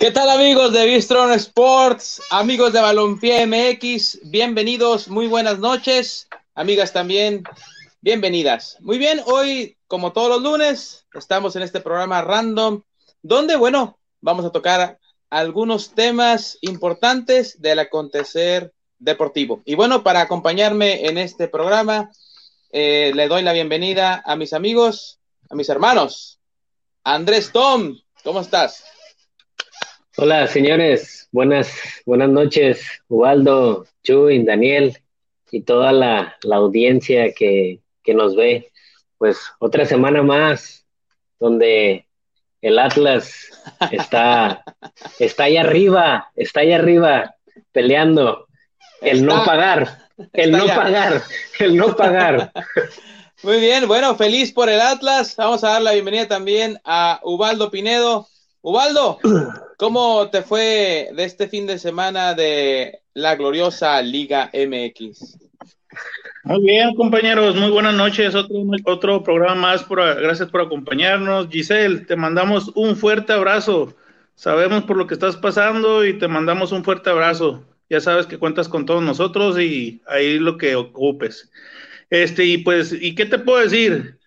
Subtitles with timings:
[0.00, 4.30] ¿Qué tal amigos de Bistron Sports, amigos de Balompié MX?
[4.30, 6.26] Bienvenidos, muy buenas noches.
[6.54, 7.44] Amigas también,
[8.00, 8.78] bienvenidas.
[8.80, 12.80] Muy bien, hoy, como todos los lunes, estamos en este programa random,
[13.20, 14.98] donde, bueno, vamos a tocar
[15.28, 19.60] algunos temas importantes del acontecer deportivo.
[19.66, 22.10] Y bueno, para acompañarme en este programa,
[22.72, 25.18] eh, le doy la bienvenida a mis amigos,
[25.50, 26.40] a mis hermanos.
[27.04, 28.82] Andrés Tom, ¿cómo estás?
[30.22, 31.30] Hola, señores.
[31.32, 31.72] Buenas,
[32.04, 34.98] buenas noches, Ubaldo, Chuy, Daniel
[35.50, 38.70] y toda la, audiencia que, que, nos ve.
[39.16, 40.84] Pues otra semana más
[41.38, 42.06] donde
[42.60, 43.48] el Atlas
[43.92, 44.62] está,
[45.18, 47.36] está ahí arriba, está ahí arriba
[47.72, 48.46] peleando.
[49.00, 51.22] El no pagar, el no pagar,
[51.60, 52.52] el no pagar.
[53.42, 55.34] Muy bien, bueno, feliz por el Atlas.
[55.36, 58.28] Vamos a dar la bienvenida también a Ubaldo Pinedo.
[58.60, 59.18] Ubaldo,
[59.80, 65.38] ¿cómo te fue de este fin de semana de la gloriosa Liga MX?
[66.44, 68.34] Muy bien, compañeros, muy buenas noches.
[68.34, 69.82] Otro, otro programa más.
[69.82, 71.48] Por, gracias por acompañarnos.
[71.48, 73.96] Giselle, te mandamos un fuerte abrazo.
[74.34, 77.64] Sabemos por lo que estás pasando y te mandamos un fuerte abrazo.
[77.88, 81.50] Ya sabes que cuentas con todos nosotros y ahí lo que ocupes.
[82.10, 84.19] Este, y pues, ¿y qué te puedo decir?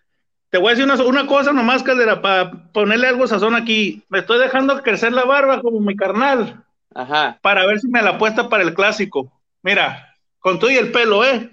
[0.54, 4.04] Te voy a decir una, cosa nomás, Caldera, para ponerle algo sazón aquí.
[4.08, 6.64] Me estoy dejando crecer la barba como mi carnal.
[6.94, 7.40] Ajá.
[7.42, 9.34] Para ver si me la puesta para el clásico.
[9.64, 11.50] Mira, con todo y el pelo, ¿eh?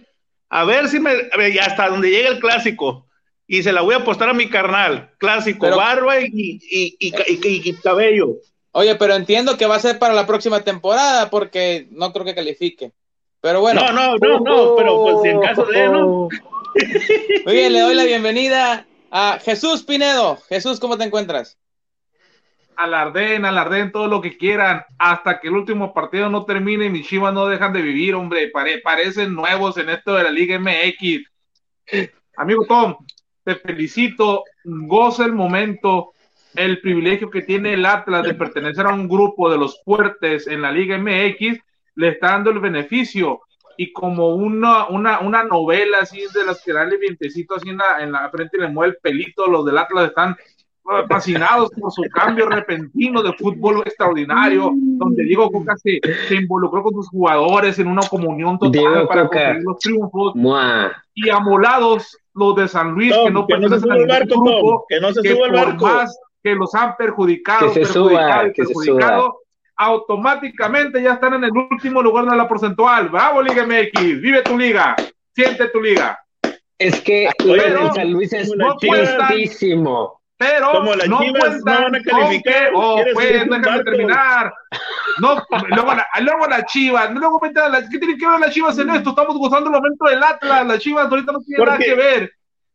[0.51, 1.13] A ver si me.
[1.63, 3.07] hasta donde llegue el clásico.
[3.47, 5.13] Y se la voy a apostar a mi carnal.
[5.17, 8.35] Clásico, barba y, y, y, cabello.
[8.73, 12.35] Oye, pero entiendo que va a ser para la próxima temporada porque no creo que
[12.35, 12.93] califique.
[13.41, 13.81] Pero bueno.
[13.81, 16.29] No, no, no, no, pero pues si en caso de no.
[17.47, 20.39] Muy bien, le doy la bienvenida a Jesús Pinedo.
[20.49, 21.59] Jesús, ¿cómo te encuentras?
[22.77, 27.07] Alarden, alarden todo lo que quieran, hasta que el último partido no termine y mis
[27.07, 28.51] chivas no dejan de vivir, hombre.
[28.51, 31.25] parecen nuevos en esto de la Liga MX.
[32.37, 32.97] Amigo Tom,
[33.45, 36.13] te felicito, goza el momento,
[36.55, 40.63] el privilegio que tiene el Atlas de pertenecer a un grupo de los fuertes en
[40.63, 41.59] la Liga MX,
[41.97, 43.43] le está dando el beneficio
[43.81, 48.03] y como una, una, una novela así de las que dale vientecito así en la,
[48.03, 50.37] en la frente y le mueve el pelito, los del Atlas están
[50.85, 55.99] uh, fascinados por su cambio repentino de fútbol extraordinario, donde Diego Coca se,
[56.29, 60.35] se involucró con sus jugadores en una comunión total para conseguir los triunfos.
[61.15, 65.37] Y amolados los de San Luis, que no pertenecen al grupo, que no se que
[65.37, 65.87] por barco.
[65.87, 69.40] más que los han perjudicado, que se perjudicado, perjudicado
[69.81, 73.09] automáticamente ya están en el último lugar de la porcentual.
[73.09, 74.95] Bravo, Liga MX, vive tu liga,
[75.35, 76.19] siente tu liga.
[76.79, 78.77] Es que pero, San Luis es no
[80.37, 82.71] Pero Como no cuentan no van a calificar.
[82.75, 84.53] oh, pues, déjame terminar.
[85.19, 88.91] No, luego, la, luego la Chivas, luego la, ¿qué tienen que ver las Chivas en
[88.91, 89.11] esto?
[89.11, 92.33] Estamos gozando el momento del Atlas, las Chivas ahorita no tienen nada que ver.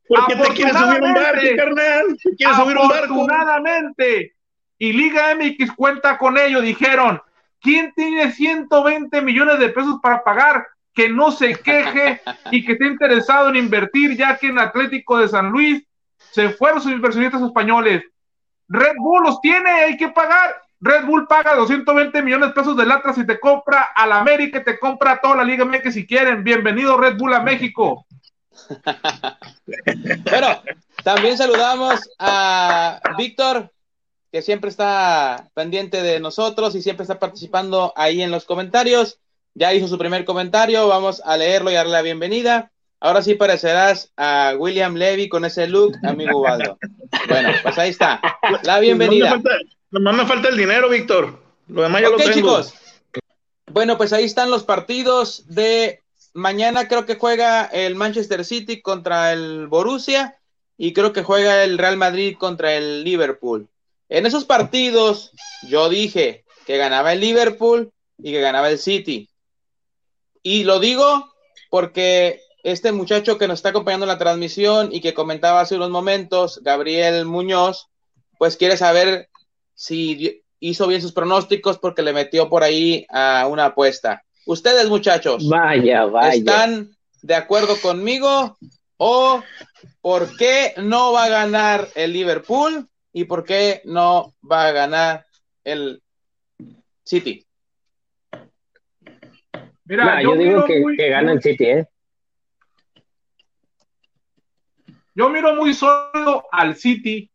[0.07, 2.17] Porque te quieres subir un barco, carnal.
[2.23, 3.13] Te quieres subir un barco.
[3.13, 4.34] Afortunadamente,
[4.77, 6.61] y Liga MX cuenta con ello.
[6.61, 7.21] Dijeron,
[7.61, 10.67] ¿quién tiene 120 millones de pesos para pagar?
[10.93, 12.21] Que no se queje
[12.51, 15.83] y que esté interesado en invertir, ya que en Atlético de San Luis
[16.31, 18.03] se fueron sus inversionistas españoles.
[18.67, 20.61] Red Bull los tiene, hay que pagar.
[20.81, 24.63] Red Bull paga 220 millones de pesos de latas y te compra al América y
[24.63, 26.43] te compra toda la Liga MX si quieren.
[26.43, 28.05] Bienvenido Red Bull a México.
[30.29, 30.61] bueno,
[31.03, 33.71] también saludamos a Víctor
[34.35, 39.17] que siempre está pendiente de nosotros y siempre está participando ahí en los comentarios.
[39.53, 42.69] Ya hizo su primer comentario, vamos a leerlo y darle la bienvenida.
[42.99, 46.77] Ahora sí parecerás a William Levy con ese look, amigo Waldo.
[47.29, 48.19] Bueno, pues ahí está.
[48.63, 49.41] La bienvenida.
[49.91, 51.41] No me falta, el dinero, Víctor.
[51.69, 52.33] Lo demás ya lo tengo.
[52.33, 52.73] chicos.
[53.71, 56.03] Bueno, pues ahí están los partidos de
[56.33, 56.89] mañana.
[56.89, 60.35] Creo que juega el Manchester City contra el Borussia
[60.77, 63.69] y creo que juega el Real Madrid contra el Liverpool.
[64.09, 65.31] En esos partidos
[65.67, 69.29] yo dije que ganaba el Liverpool y que ganaba el City.
[70.43, 71.31] Y lo digo
[71.69, 75.89] porque este muchacho que nos está acompañando en la transmisión y que comentaba hace unos
[75.89, 77.87] momentos, Gabriel Muñoz,
[78.37, 79.29] pues quiere saber
[79.73, 84.23] si hizo bien sus pronósticos porque le metió por ahí a una apuesta.
[84.45, 86.35] Ustedes, muchachos, vaya, vaya.
[86.35, 88.57] ¿están de acuerdo conmigo
[88.97, 89.43] o
[90.01, 95.25] por qué no va a ganar el Liverpool ¿Y por qué no va a ganar
[95.63, 96.03] el
[97.05, 97.45] City?
[99.85, 101.87] Mira, yo, digo que, gana el City, ¿eh?
[105.13, 107.31] Yo miro muy solo al City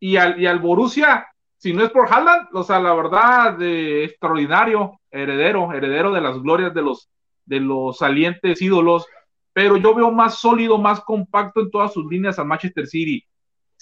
[0.00, 1.24] y al, y al Borussia
[1.62, 6.42] si no es por Haaland, o sea, la verdad, de extraordinario, heredero, heredero de las
[6.42, 7.08] glorias de los,
[7.44, 9.06] de los salientes ídolos,
[9.52, 13.24] pero yo veo más sólido, más compacto en todas sus líneas al Manchester City.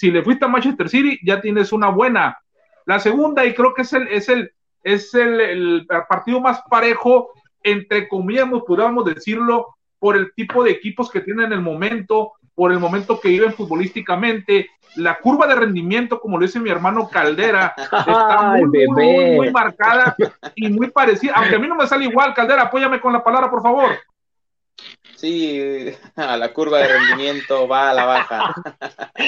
[0.00, 2.38] Si le fuiste a Manchester City, ya tienes una buena.
[2.87, 4.50] La segunda, y creo que es el, es el,
[4.82, 7.29] es el, partido más parejo,
[7.62, 12.73] entre comillas, podríamos decirlo, por el tipo de equipos que tienen en el momento, por
[12.73, 17.75] el momento que viven futbolísticamente, la curva de rendimiento, como lo dice mi hermano Caldera,
[17.76, 20.17] está muy, muy, marcada
[20.55, 21.35] y muy parecida.
[21.37, 23.91] Aunque a mí no me sale igual, Caldera, apóyame con la palabra, por favor.
[25.20, 28.55] Sí, a la curva de rendimiento va a la baja.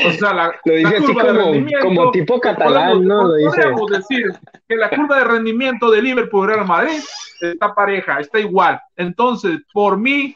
[0.06, 1.52] O sea, la, lo dice así como,
[1.82, 3.24] como, tipo catalán, ¿no?
[3.24, 3.62] Lo dice.
[3.90, 4.32] Decir
[4.66, 6.98] que la curva de rendimiento de Liverpool Real Madrid
[7.42, 8.80] está pareja, está igual.
[8.96, 10.34] Entonces, por mí,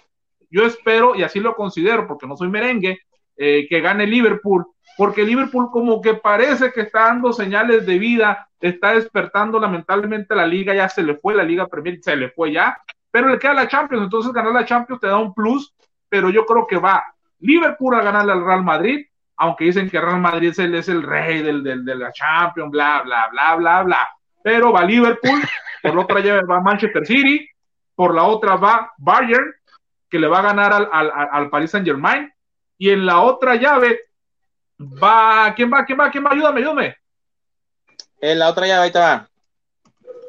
[0.51, 2.99] yo espero, y así lo considero, porque no soy merengue,
[3.39, 4.67] eh, que gane Liverpool,
[4.99, 10.47] porque Liverpool como que parece que está dando señales de vida, está despertando lamentablemente la
[10.47, 12.77] liga, ya se le fue la liga Premier, se le fue ya,
[13.17, 15.73] pero le queda la Champions, entonces ganar la Champions te da un plus,
[16.07, 17.03] pero yo creo que va
[17.39, 19.07] Liverpool a ganarle al Real Madrid,
[19.39, 22.71] aunque dicen que Real Madrid es el, es el rey del, del, de la Champions,
[22.71, 24.09] bla, bla, bla, bla, bla,
[24.45, 25.41] pero va Liverpool,
[25.83, 27.49] por la otra llave va Manchester City,
[27.95, 29.51] por la otra va Bayern,
[30.11, 32.31] que le va a ganar al, al, al Paris Saint Germain.
[32.77, 34.01] Y en la otra llave
[34.79, 35.87] va, ¿quién va?
[35.87, 36.11] ¿Quién va?
[36.11, 36.33] ¿Quién va?
[36.33, 36.97] Ayúdame, ayúdame.
[38.21, 39.27] En la otra llave, ahí está.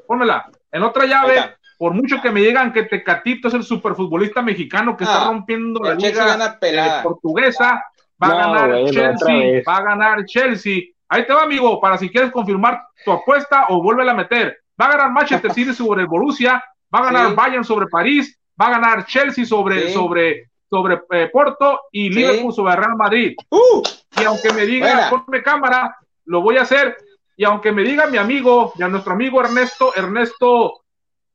[0.07, 0.49] Pónmela.
[0.71, 5.03] En otra llave, por mucho que me digan que Tecatito es el superfutbolista mexicano que
[5.03, 7.83] está ah, rompiendo la liga eh, portuguesa,
[8.21, 10.81] va a ganar Chelsea, va a ganar Chelsea.
[11.07, 14.57] Ahí te va, amigo, para si quieres confirmar tu apuesta o vuelve a meter.
[14.79, 16.63] Va a ganar Manchester City sobre el Borussia,
[16.93, 21.81] va a ganar Bayern sobre París, va a ganar Chelsea sobre, sobre, sobre eh, Porto
[21.91, 23.35] y Liverpool sobre Real Madrid.
[23.49, 23.83] Uh,
[24.19, 25.95] y aunque me diga, ponme cámara,
[26.25, 26.97] lo voy a hacer.
[27.35, 30.81] Y aunque me diga mi amigo, ya nuestro amigo Ernesto, Ernesto,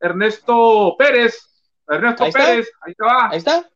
[0.03, 1.49] Ernesto Pérez,
[1.89, 3.29] Ernesto Pérez, ahí está.
[3.29, 3.71] Ahí está.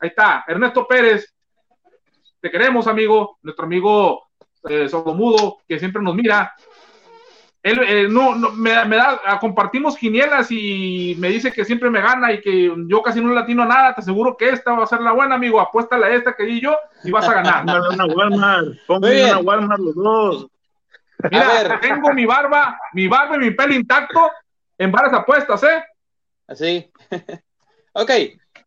[0.00, 1.32] Ahí está, Ernesto Pérez.
[2.40, 4.30] Te queremos, amigo, nuestro amigo
[4.68, 6.52] eh, sordomudo, que siempre nos mira
[7.62, 12.00] él eh, no, no me, da, ah, compartimos quinielas y me dice que siempre me
[12.00, 15.00] gana y que yo casi no latino nada, te aseguro que esta va a ser
[15.00, 17.64] la buena, amigo, apuéstale a esta que di yo y vas a ganar.
[17.64, 20.46] una Walmart, una Walmart los dos.
[21.30, 24.28] Mira, tengo mi barba, mi barba y mi pelo intacto
[24.82, 25.84] en varias apuestas, ¿eh?
[26.48, 26.90] Así.
[27.92, 28.10] ok,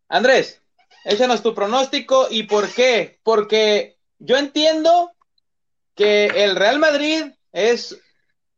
[0.08, 0.62] Andrés,
[1.04, 3.18] échanos tu pronóstico y por qué.
[3.22, 5.12] Porque yo entiendo
[5.94, 8.00] que el Real Madrid es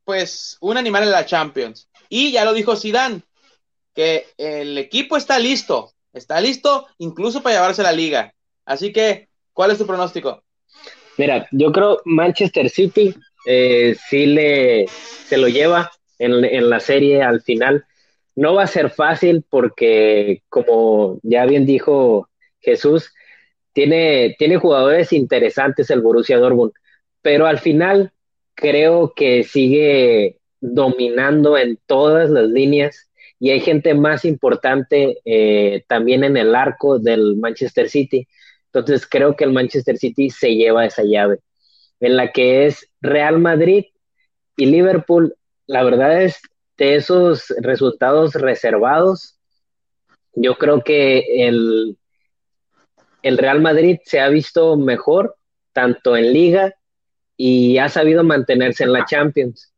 [0.04, 1.88] pues un animal en la Champions.
[2.08, 3.22] Y ya lo dijo Zidane,
[3.92, 8.32] que el equipo está listo, está listo incluso para llevarse la liga.
[8.64, 10.44] Así que, ¿cuál es tu pronóstico?
[11.16, 13.14] Mira, yo creo Manchester City
[13.46, 17.84] eh, sí le se lo lleva en, en la serie al final.
[18.36, 22.28] No va a ser fácil porque, como ya bien dijo
[22.60, 23.12] Jesús,
[23.72, 26.72] tiene, tiene jugadores interesantes el Borussia Dortmund,
[27.22, 28.12] pero al final
[28.54, 36.24] creo que sigue dominando en todas las líneas y hay gente más importante eh, también
[36.24, 38.26] en el arco del Manchester City.
[38.72, 41.38] Entonces creo que el Manchester City se lleva esa llave,
[42.00, 43.86] en la que es Real Madrid
[44.56, 45.34] y Liverpool.
[45.68, 46.40] La verdad es
[46.76, 49.38] de esos resultados reservados,
[50.34, 51.98] yo creo que el,
[53.22, 55.36] el Real Madrid se ha visto mejor
[55.72, 56.74] tanto en liga
[57.36, 59.74] y ha sabido mantenerse en la Champions.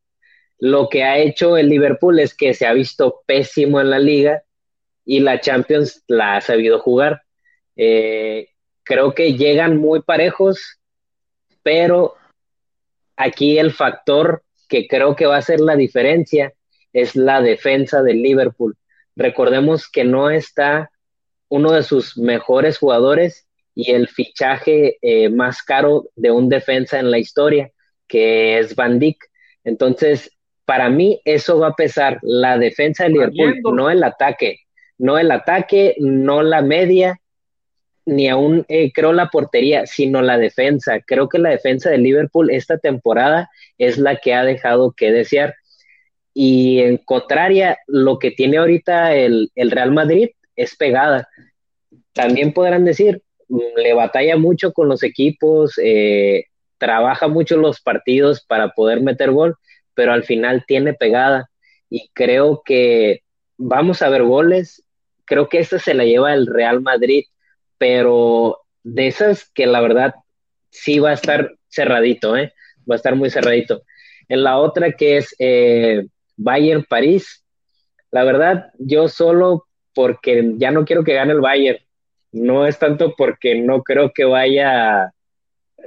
[0.58, 4.44] Lo que ha hecho el Liverpool es que se ha visto pésimo en la liga
[5.04, 7.22] y la Champions la ha sabido jugar.
[7.74, 8.50] Eh,
[8.84, 10.78] creo que llegan muy parejos,
[11.62, 12.14] pero
[13.16, 16.54] aquí el factor que creo que va a ser la diferencia
[16.94, 18.76] es la defensa del Liverpool.
[19.16, 20.90] Recordemos que no está
[21.48, 27.10] uno de sus mejores jugadores y el fichaje eh, más caro de un defensa en
[27.10, 27.70] la historia,
[28.06, 29.18] que es Van Dijk.
[29.64, 30.30] Entonces,
[30.64, 34.60] para mí eso va a pesar la defensa de Liverpool, no el ataque,
[34.98, 37.20] no el ataque, no la media,
[38.06, 41.00] ni aún eh, creo la portería, sino la defensa.
[41.00, 45.54] Creo que la defensa de Liverpool esta temporada es la que ha dejado que desear.
[46.34, 51.28] Y en contraria, lo que tiene ahorita el, el Real Madrid es pegada.
[52.12, 53.22] También podrán decir,
[53.76, 56.44] le batalla mucho con los equipos, eh,
[56.78, 59.56] trabaja mucho los partidos para poder meter gol,
[59.94, 61.50] pero al final tiene pegada
[61.88, 63.22] y creo que
[63.58, 64.84] vamos a ver goles.
[65.24, 67.24] Creo que esta se la lleva el Real Madrid,
[67.80, 70.14] pero de esas que la verdad
[70.68, 72.52] sí va a estar cerradito, ¿eh?
[72.88, 73.82] va a estar muy cerradito.
[74.28, 76.06] en la otra que es eh,
[76.36, 77.42] Bayern París.
[78.10, 81.78] La verdad, yo solo porque ya no quiero que gane el Bayern.
[82.32, 85.12] No es tanto porque no creo que vaya,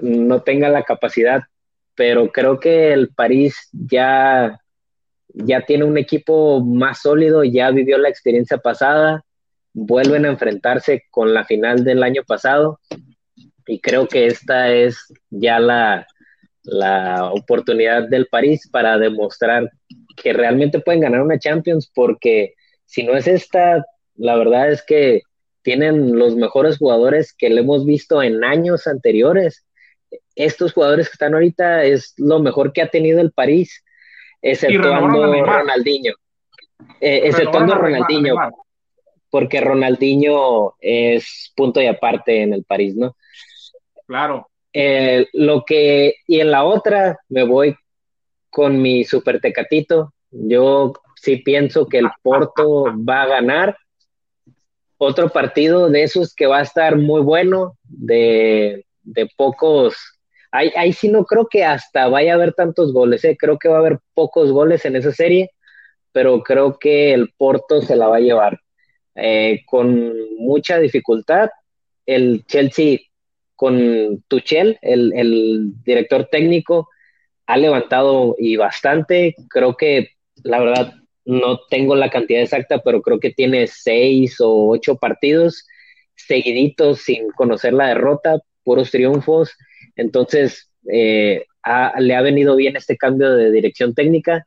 [0.02, 1.44] no tenga la capacidad,
[1.94, 4.60] pero creo que el París ya,
[5.28, 9.24] ya tiene un equipo más sólido, ya vivió la experiencia pasada,
[9.74, 12.80] vuelven a enfrentarse con la final del año pasado
[13.66, 16.08] y creo que esta es ya la,
[16.64, 19.72] la oportunidad del París para demostrar
[20.22, 22.54] que realmente pueden ganar una Champions porque
[22.86, 23.84] si no es esta,
[24.16, 25.22] la verdad es que
[25.64, 29.66] tienen los mejores jugadores que le hemos visto en años anteriores.
[30.36, 33.84] Estos jugadores que están ahorita es lo mejor que ha tenido el París,
[34.42, 36.14] exceptuando Ronaldinho.
[37.00, 38.36] Eh, exceptuando Ronaldinho,
[39.34, 43.18] porque Ronaldinho es punto y aparte en el París, ¿no?
[44.06, 44.48] Claro.
[44.72, 47.76] Eh, lo que, y en la otra me voy
[48.52, 50.14] con mi super tecatito.
[50.30, 53.76] Yo sí pienso que el Porto va a ganar.
[55.00, 58.86] Otro partido de esos que va a estar muy bueno, de,
[59.36, 59.96] pocos.
[60.52, 63.36] Ahí, ahí sí no creo que hasta vaya a haber tantos goles, ¿eh?
[63.36, 65.50] creo que va a haber pocos goles en esa serie,
[66.12, 68.60] pero creo que el Porto se la va a llevar.
[69.16, 71.50] Eh, con mucha dificultad,
[72.06, 73.00] el Chelsea
[73.56, 76.90] con Tuchel, el, el director técnico,
[77.46, 79.36] ha levantado y bastante.
[79.50, 80.10] Creo que,
[80.44, 80.94] la verdad,
[81.26, 85.66] no tengo la cantidad exacta, pero creo que tiene seis o ocho partidos
[86.16, 89.56] seguiditos sin conocer la derrota, puros triunfos.
[89.96, 91.46] Entonces, eh,
[92.00, 94.46] le ha venido bien este cambio de dirección técnica,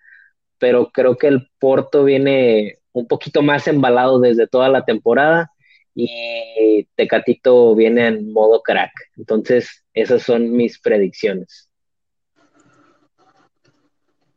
[0.58, 5.52] pero creo que el Porto viene un poquito más embalado desde toda la temporada
[5.94, 8.92] y Tecatito viene en modo crack.
[9.16, 11.68] Entonces, esas son mis predicciones.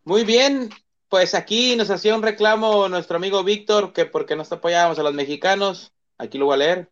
[0.04, 0.70] Muy bien,
[1.08, 5.13] pues aquí nos hacía un reclamo nuestro amigo Víctor que porque no apoyábamos a los
[5.13, 5.94] mexicanos.
[6.18, 6.89] Aquí lo voy a leer.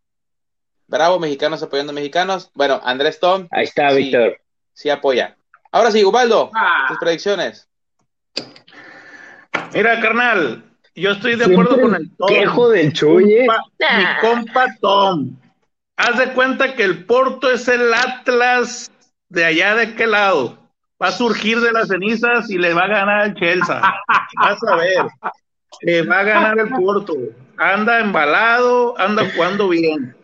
[0.87, 2.49] Bravo, mexicanos apoyando a mexicanos.
[2.53, 3.47] Bueno, Andrés Tom.
[3.51, 4.39] Ahí está, Víctor.
[4.71, 5.37] Sí apoya.
[5.71, 6.85] Ahora sí, Ubaldo, ah.
[6.87, 7.67] tus predicciones.
[9.73, 10.63] Mira, carnal,
[10.97, 12.27] yo estoy de acuerdo con el Tom.
[12.27, 13.43] Quejo del Chuye.
[13.43, 15.37] Mi compa Tom.
[15.95, 18.91] Haz de cuenta que el Porto es el Atlas
[19.29, 20.57] de allá de qué lado.
[21.01, 23.79] Va a surgir de las cenizas y le va a ganar el Chelsea.
[24.41, 25.05] Vas a ver.
[25.81, 27.15] Le va a ganar el Porto.
[27.57, 30.15] Anda embalado, anda jugando bien.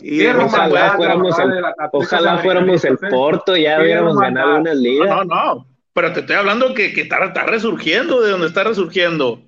[0.00, 5.06] Y ojalá fuéramos el, ojalá fuéramos el Porto, ya hubiéramos ganado una liga.
[5.06, 9.40] No, no, pero te estoy hablando que, que está, está resurgiendo, de donde está resurgiendo.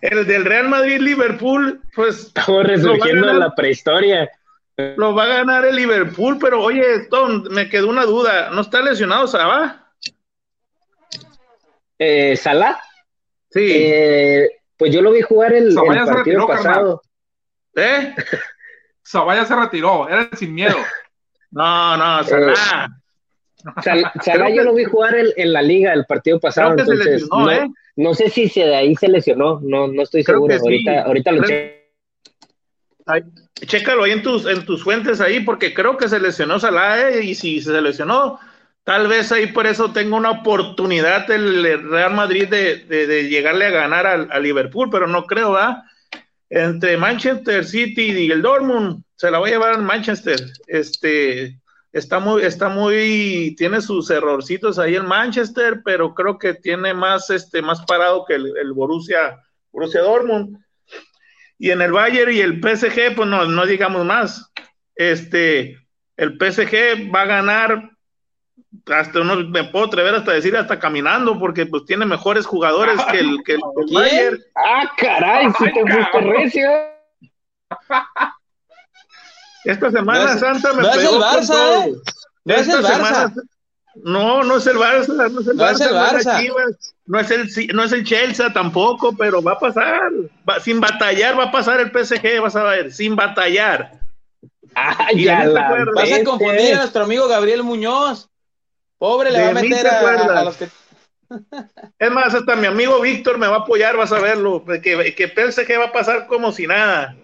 [0.00, 2.26] El del Real Madrid-Liverpool, pues.
[2.26, 4.30] Estamos resurgiendo en la prehistoria.
[4.76, 8.50] Lo va a ganar el Liverpool, pero oye, Tom, me quedó una duda.
[8.50, 9.86] ¿No está lesionado Salah?
[11.98, 12.78] Eh, ¿Salah?
[13.50, 13.66] Sí.
[13.70, 17.02] Eh, pues yo lo vi jugar el, partido pasado.
[17.74, 18.14] ¿Eh?
[19.02, 20.76] Sabaya se retiró, era sin miedo.
[21.48, 22.88] No, no, Salah.
[24.22, 26.72] Salah yo lo vi jugar en, la liga el partido pasado.
[26.72, 27.68] entonces, no, ¿eh?
[27.96, 30.54] no, sé si se de ahí se lesionó, no, no estoy seguro.
[30.54, 31.76] Ahorita, ahorita lo checo.
[33.54, 37.24] Chécalo ahí en tus, en tus fuentes ahí, porque creo que se lesionó Salah, ¿eh?
[37.24, 38.38] y si se lesionó,
[38.84, 44.06] tal vez ahí por eso tenga una oportunidad el Real Madrid de, llegarle a ganar
[44.06, 45.84] a Liverpool, pero no creo, ¿verdad?
[46.50, 50.38] Entre Manchester City y el Dortmund, se la va a llevar a Manchester.
[50.66, 51.58] Este,
[51.96, 57.30] está muy, está muy, tiene sus errorcitos ahí en Manchester, pero creo que tiene más,
[57.30, 59.40] este, más parado que el, el Borussia,
[59.72, 60.58] Borussia Dortmund.
[61.58, 64.52] Y en el Bayern y el PSG, pues no, no digamos más.
[64.94, 65.78] Este,
[66.18, 67.90] el PSG va a ganar
[68.94, 73.20] hasta uno me puedo atrever hasta decir hasta caminando porque pues tiene mejores jugadores que
[73.20, 73.60] el, que el,
[73.92, 74.38] Bayern.
[74.54, 76.68] Ah, caray, si te fuiste recio.
[79.66, 81.94] Esta Semana Santa me no es el Barça, ¿eh?
[82.44, 83.32] No es el Barça.
[83.96, 86.76] no, no es el Barça, no es el no Es el Barça.
[87.06, 90.10] No es el, no es el Chelsea tampoco, pero va a pasar.
[90.62, 94.00] sin batallar va a pasar el PSG, vas a ver, sin batallar.
[94.74, 98.28] Ah, ya la vas a confundir a nuestro amigo Gabriel Muñoz.
[98.98, 100.68] Pobre, le va a meter a, los que.
[101.98, 104.64] Es más, hasta mi amigo Víctor me va a apoyar, vas a verlo.
[104.64, 107.16] Que, que PSG va a pasar como si nada.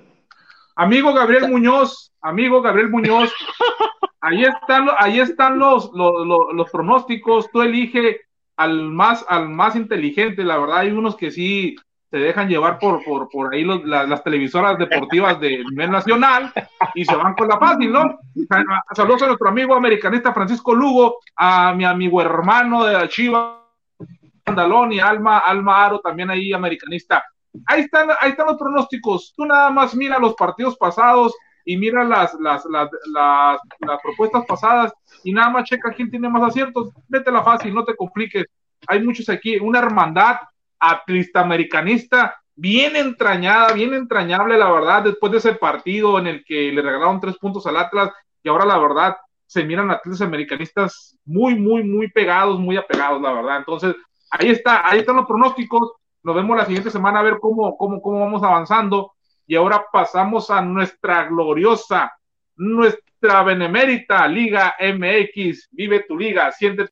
[0.76, 3.32] Amigo Gabriel Muñoz, amigo Gabriel Muñoz,
[4.20, 7.50] ahí están, ahí están los, los, los pronósticos.
[7.50, 8.20] Tú elige
[8.56, 11.76] al más, al más inteligente, la verdad, hay unos que sí
[12.12, 16.52] se dejan llevar por, por, por ahí las televisoras deportivas de nivel nacional
[16.94, 18.18] y se van con la fácil, ¿no?
[18.94, 23.66] Saludos a nuestro amigo americanista Francisco Lugo, a mi amigo hermano de la Chiva,
[24.44, 27.24] Andalón y Alma, Alma Aro, también ahí americanista.
[27.66, 29.32] Ahí están, ahí están los pronósticos.
[29.36, 34.92] Tú nada más mira los partidos pasados y mira las, las, las, las, propuestas pasadas
[35.22, 36.90] y nada más checa quién tiene más aciertos.
[37.08, 38.46] la fácil, no te compliques.
[38.86, 40.36] Hay muchos aquí, una hermandad
[40.78, 46.72] atlista americanista bien entrañada, bien entrañable, la verdad, después de ese partido en el que
[46.72, 48.10] le regalaron tres puntos al Atlas
[48.42, 49.16] y ahora la verdad
[49.46, 53.58] se miran atletas americanistas muy, muy, muy pegados, muy apegados, la verdad.
[53.58, 53.94] Entonces,
[54.30, 55.92] ahí está, ahí están los pronósticos.
[56.22, 59.12] Nos vemos la siguiente semana a ver cómo, cómo, cómo vamos avanzando.
[59.46, 62.12] Y ahora pasamos a nuestra gloriosa,
[62.56, 65.68] nuestra benemérita Liga MX.
[65.72, 66.88] Vive tu liga, siente.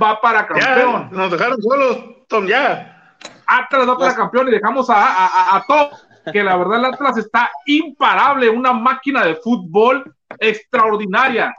[0.00, 1.08] Va para campeón.
[1.10, 1.98] nos dejaron solos,
[2.28, 3.16] Tom, ya.
[3.46, 5.88] Atlas va para campeón y dejamos a, a, a Tom,
[6.32, 11.54] que la verdad el Atlas está imparable, una máquina de fútbol extraordinaria,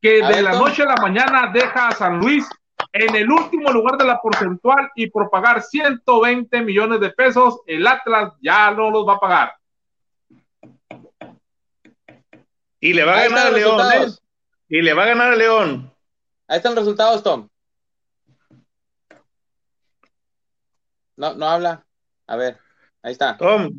[0.00, 2.46] que de la noche a la mañana deja a San Luis
[2.94, 7.84] en el último lugar de la porcentual y por pagar 120 millones de pesos, el
[7.88, 9.52] Atlas ya no los va a pagar.
[12.78, 13.80] Y le va a ganar a León.
[13.80, 14.06] ¿eh?
[14.68, 15.92] Y le va a ganar a León.
[16.46, 17.48] Ahí están los resultados, Tom.
[21.16, 21.84] No, no habla.
[22.28, 22.60] A ver,
[23.02, 23.36] ahí está.
[23.36, 23.72] Tom.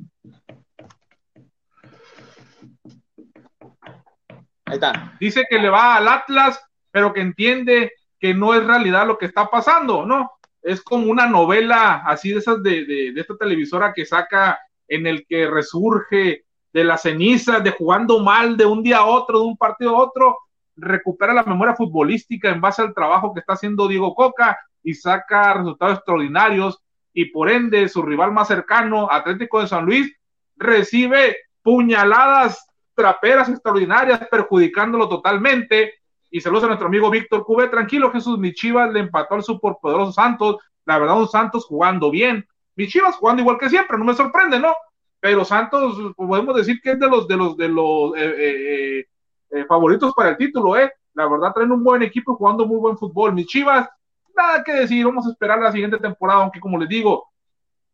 [4.66, 5.16] Ahí está.
[5.22, 9.26] Dice que le va al Atlas, pero que entiende que no es realidad lo que
[9.26, 10.32] está pasando, ¿no?
[10.62, 15.26] Es como una novela así de esas de, de, esta televisora que saca en el
[15.28, 19.58] que resurge de las cenizas, de jugando mal de un día a otro, de un
[19.58, 20.38] partido a otro,
[20.76, 25.54] recupera la memoria futbolística en base al trabajo que está haciendo Diego Coca y saca
[25.54, 26.80] resultados extraordinarios
[27.14, 30.14] y por ende su rival más cercano, Atlético de San Luis,
[30.58, 35.94] recibe puñaladas traperas extraordinarias, perjudicándolo totalmente
[36.36, 37.70] y saludos a nuestro amigo Víctor Cube.
[37.70, 40.58] Tranquilo, Jesús, mi Chivas le empató al superpoderoso Santos.
[40.84, 42.46] La verdad, un Santos jugando bien.
[42.76, 44.74] Mi Chivas jugando igual que siempre, no me sorprende, ¿no?
[45.22, 49.06] Pero Santos, podemos decir que es de los de los de los eh, eh,
[49.50, 50.92] eh, favoritos para el título, ¿eh?
[51.14, 53.32] La verdad, traen un buen equipo jugando muy buen fútbol.
[53.32, 53.88] Mi Chivas,
[54.36, 57.30] nada que decir, vamos a esperar la siguiente temporada, aunque como les digo,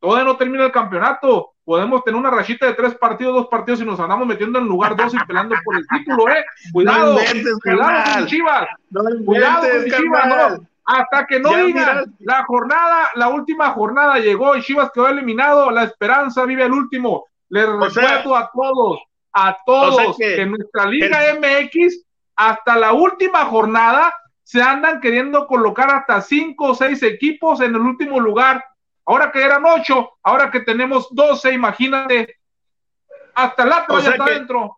[0.02, 1.54] todavía no termina el campeonato.
[1.64, 4.96] Podemos tener una rachita de tres partidos, dos partidos y nos andamos metiendo en lugar
[4.98, 6.44] dos y peleando por el título, ¿eh?
[6.74, 7.18] Cuidado,
[7.64, 8.68] cuidado con Chivas.
[9.26, 10.68] cuidado con Chivas, no.
[10.84, 15.84] Hasta que no digan la jornada, la última jornada llegó y Chivas quedó eliminado, la
[15.84, 17.28] esperanza vive el último.
[17.50, 19.00] Les recuerdo a todos,
[19.32, 22.04] a todos, que, en nuestra Liga MX,
[22.36, 27.82] hasta la última jornada, se andan queriendo colocar hasta cinco o seis equipos en el
[27.82, 28.66] último lugar
[29.12, 32.38] Ahora que eran ocho, ahora que tenemos doce, imagínate.
[33.36, 34.78] Hasta el Atlas ya está dentro.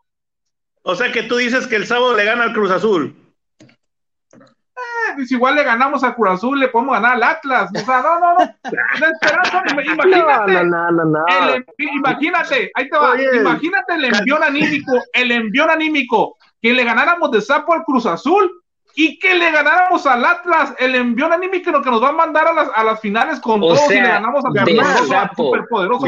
[0.82, 3.16] O sea que tú dices que el sábado le gana al Cruz Azul.
[3.62, 7.70] Eh, pues igual le ganamos al Cruz Azul, le podemos ganar al Atlas.
[7.76, 8.56] O sea, no, no, no.
[9.00, 10.64] La esperanza, imagínate.
[10.64, 13.16] No, no, no, el, imagínate, ahí te va.
[13.22, 18.63] Imagínate el envión anímico, el envión anímico, que le ganáramos de sapo al Cruz Azul
[18.96, 22.54] y que le ganáramos al Atlas, el envión anímico que nos va a mandar a
[22.54, 26.06] las, a las finales con todos y le ganamos al superpoderoso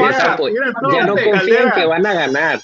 [0.92, 2.60] Ya no confían que van a ganar.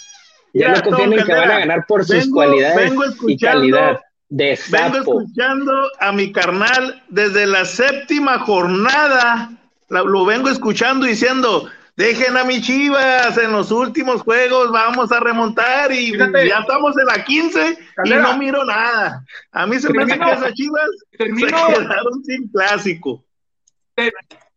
[0.54, 2.92] Ya, no confían en que van a ganar por sus cualidades
[3.26, 4.00] y calidad.
[4.28, 4.82] De sapo.
[4.94, 9.50] Vengo escuchando a mi carnal desde la séptima jornada.
[9.90, 15.92] lo vengo escuchando diciendo, Dejen a mis chivas en los últimos juegos, vamos a remontar
[15.92, 19.22] y ya estamos en la 15 y no miro nada.
[19.52, 23.24] A mí se me hace que esas chivas se quedaron sin clásico.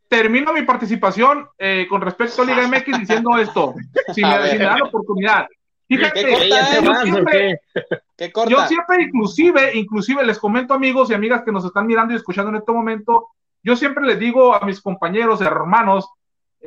[0.08, 3.76] termino mi participación eh, con respecto a Liga MX diciendo esto,
[4.14, 5.46] si me, dan la oportunidad.
[5.88, 6.22] Fíjate,
[6.84, 7.60] yo, siempre,
[8.48, 12.50] yo siempre, inclusive, inclusive les comento amigos y amigas que nos están mirando y escuchando
[12.50, 13.28] en este momento,
[13.62, 16.10] yo siempre les digo a mis compañeros, hermanos,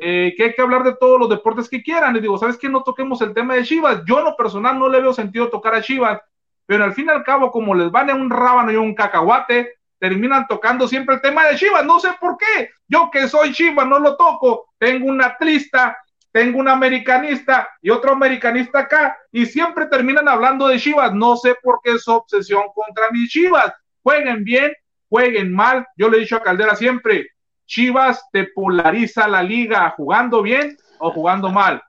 [0.01, 2.15] eh, que hay que hablar de todos los deportes que quieran.
[2.15, 2.69] Y digo, ¿sabes qué?
[2.69, 4.01] No toquemos el tema de Chivas.
[4.05, 6.19] Yo en lo personal no le veo sentido tocar a Chivas,
[6.65, 10.47] pero al fin y al cabo, como les van un rábano y un cacahuate, terminan
[10.47, 11.85] tocando siempre el tema de Chivas.
[11.85, 12.69] No sé por qué.
[12.87, 14.69] Yo que soy Chivas no lo toco.
[14.77, 15.97] Tengo un atlista,
[16.31, 21.13] tengo un americanista y otro americanista acá, y siempre terminan hablando de Chivas.
[21.13, 23.73] No sé por qué es obsesión contra mis Chivas.
[24.01, 24.73] Jueguen bien,
[25.09, 25.85] jueguen mal.
[25.97, 27.27] Yo le he dicho a Caldera siempre,
[27.69, 31.81] Chivas te polariza la liga jugando bien o jugando mal.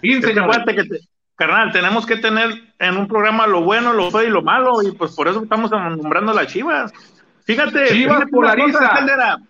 [0.00, 0.48] Fin, señor.
[1.34, 4.92] carnal, tenemos que tener en un programa lo bueno, lo feo y lo malo, y
[4.92, 6.92] pues por eso estamos nombrando a las Chivas.
[7.44, 9.40] Fíjate, Chivas polariza.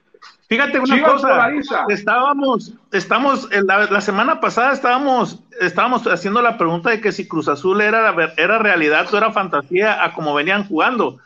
[0.48, 1.50] fíjate una cosa,
[1.90, 7.82] estábamos, estamos, la, semana pasada estábamos, estábamos haciendo la pregunta de que si Cruz Azul
[7.82, 11.18] era, era realidad o era fantasía a como venían jugando.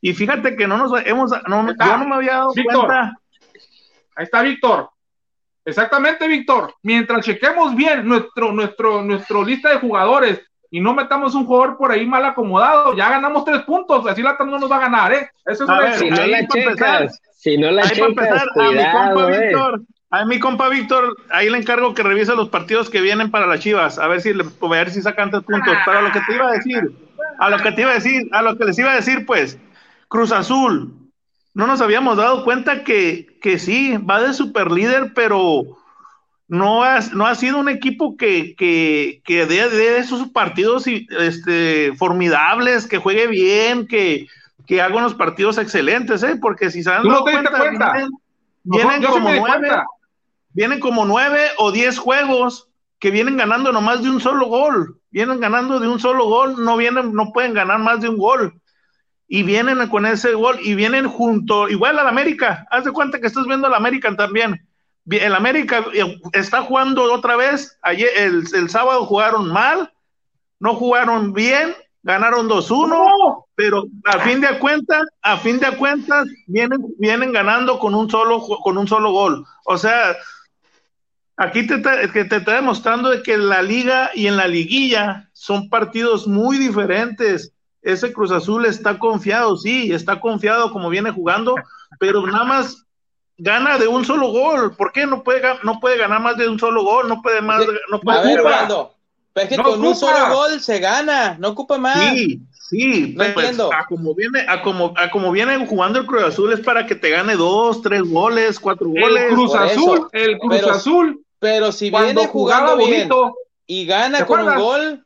[0.00, 3.18] Y fíjate que no nos hemos, no, yo no me había dado cuenta
[4.16, 4.90] Ahí está Víctor.
[5.64, 6.74] Exactamente, Víctor.
[6.82, 11.92] Mientras chequemos bien nuestro, nuestro, nuestro lista de jugadores y no metamos un jugador por
[11.92, 14.06] ahí mal acomodado, ya ganamos tres puntos.
[14.06, 15.30] Así la no nos va a ganar, ¿eh?
[15.46, 19.32] Eso es a ver, si, no la checas, si no la checas, a mi compa
[19.32, 19.46] eh.
[19.46, 23.46] Víctor, a mi compa Víctor, ahí le encargo que revise los partidos que vienen para
[23.46, 25.74] las Chivas, a ver si a ver si sacan tres puntos.
[25.86, 26.92] Pero a lo que te iba a decir,
[27.38, 29.58] a lo que te iba a decir, a lo que les iba a decir, pues,
[30.08, 30.92] Cruz Azul,
[31.54, 35.62] no nos habíamos dado cuenta que, que sí, va de super líder, pero
[36.48, 41.92] no ha, no ha sido un equipo que, que, que dé, de esos partidos este,
[41.96, 44.26] formidables, que juegue bien, que,
[44.66, 46.36] que haga unos partidos excelentes, ¿eh?
[46.40, 47.50] porque si se han dado cuenta,
[48.64, 49.68] vienen, como nueve,
[50.52, 55.38] vienen como nueve o diez juegos que vienen ganando nomás de un solo gol, vienen
[55.38, 58.60] ganando de un solo gol, no vienen, no pueden ganar más de un gol
[59.26, 62.66] y vienen con ese gol y vienen junto, igual al América.
[62.70, 64.66] Haz de cuenta que estás viendo al América también.
[65.10, 67.78] El América eh, está jugando otra vez.
[67.82, 69.92] Ayer, el, el sábado jugaron mal,
[70.60, 76.78] no jugaron bien, ganaron 2-1, pero a fin de cuentas, a fin de cuentas, vienen,
[76.98, 79.44] vienen ganando con un solo, con un solo gol.
[79.64, 80.14] O sea,
[81.36, 85.70] aquí te, te, te está demostrando de que la liga y en la liguilla son
[85.70, 87.53] partidos muy diferentes
[87.84, 91.54] ese Cruz Azul está confiado, sí, está confiado como viene jugando,
[92.00, 92.84] pero nada más
[93.36, 94.74] gana de un solo gol.
[94.76, 97.08] ¿Por qué no puede, no puede ganar más de un solo gol?
[97.08, 97.62] No puede más.
[97.90, 98.40] No puede a ver,
[99.34, 101.98] es que con un solo gol se gana, no ocupa más.
[101.98, 106.22] Sí, sí, no pues, a como viene, a como, a como viene jugando el Cruz
[106.22, 109.24] Azul es para que te gane dos, tres goles, cuatro goles.
[109.24, 111.24] El Cruz Azul, el Cruz Azul.
[111.40, 113.10] Pero si viene jugando bien
[113.66, 115.04] y gana con un gol,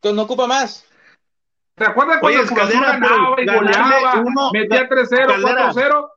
[0.00, 0.84] pues no ocupa más.
[1.74, 6.10] ¿Te acuerdas cuando Oye, Cruz Azul ganaba y goleaba, metía 3-0, 4-0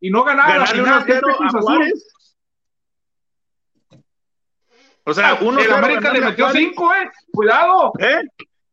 [0.00, 0.98] y no ganaba la final?
[1.00, 1.92] Este Cruz Azul.
[5.06, 7.10] O sea, uno el América le metió 5, eh.
[7.30, 7.92] Cuidado.
[7.98, 8.22] ¿Eh?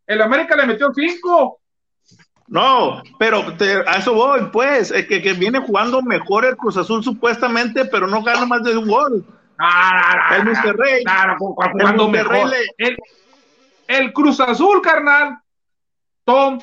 [0.07, 1.59] El América le metió 5.
[2.47, 6.77] No, pero te, a eso voy, pues, es que, que, viene jugando mejor el Cruz
[6.77, 9.25] Azul supuestamente, pero no gana más de un gol.
[9.57, 11.03] Ah, el Monterrey.
[11.37, 12.49] Jugando el mejor.
[12.49, 12.57] Le...
[12.77, 12.97] El,
[13.87, 15.37] el Cruz Azul, carnal,
[16.23, 16.60] Tom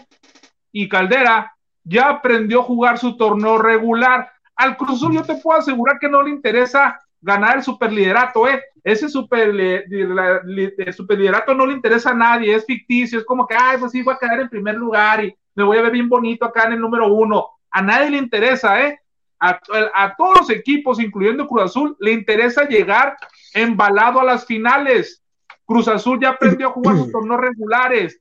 [0.72, 4.30] y Caldera ya aprendió a jugar su torneo regular.
[4.56, 8.62] Al Cruz Azul yo te puedo asegurar que no le interesa ganar el superliderato, ¿eh?
[8.84, 13.92] Ese el superliderato no le interesa a nadie, es ficticio, es como que, ay, pues
[13.92, 16.64] sí, voy a quedar en primer lugar y me voy a ver bien bonito acá
[16.64, 17.46] en el número uno.
[17.70, 19.00] A nadie le interesa, ¿eh?
[19.40, 19.60] A,
[19.94, 23.16] a todos los equipos, incluyendo Cruz Azul, le interesa llegar
[23.54, 25.22] embalado a las finales.
[25.64, 28.20] Cruz Azul ya aprendió a jugar sus torneos regulares.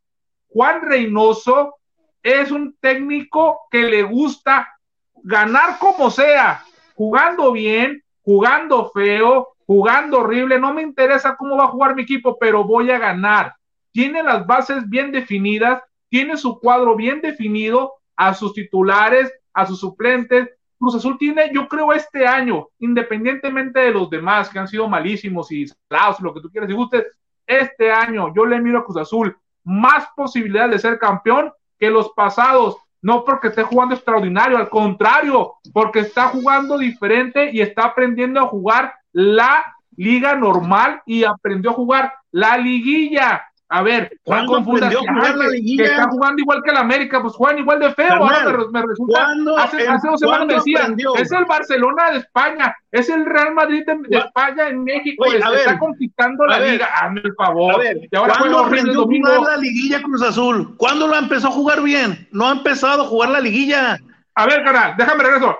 [0.57, 1.75] Juan Reynoso
[2.23, 4.67] es un técnico que le gusta
[5.13, 6.63] ganar como sea,
[6.95, 12.39] jugando bien, jugando feo, jugando horrible, no me interesa cómo va a jugar mi equipo,
[12.39, 13.53] pero voy a ganar.
[13.91, 19.79] Tiene las bases bien definidas, tiene su cuadro bien definido, a sus titulares, a sus
[19.79, 20.49] suplentes.
[20.79, 25.51] Cruz Azul tiene, yo creo, este año, independientemente de los demás que han sido malísimos
[25.51, 27.05] y salados, lo que tú quieras y gustes,
[27.45, 32.09] este año yo le miro a Cruz Azul más posibilidades de ser campeón que los
[32.13, 32.77] pasados.
[33.01, 38.47] No porque esté jugando extraordinario, al contrario, porque está jugando diferente y está aprendiendo a
[38.47, 39.63] jugar la
[39.95, 43.45] liga normal y aprendió a jugar la liguilla.
[43.69, 47.93] A ver, Juan confundió que, está jugando igual que el América, pues juegan igual de
[47.93, 48.13] feo.
[48.13, 49.27] ahora me, resulta.
[49.57, 53.83] Hace, hace, dos semanas me decía, es el Barcelona de España, es el Real Madrid
[53.85, 56.87] de, España en México, está conquistando la liga.
[57.01, 57.83] Hazme el favor.
[58.09, 60.77] y ahora ¿Cuándo aprendió a jugar la liguilla Cruz Azul?
[60.77, 62.27] ¿Cuándo lo empezó a jugar bien?
[62.31, 63.97] No ha empezado a jugar la liguilla.
[64.35, 65.57] A ver, canal, déjame regreso.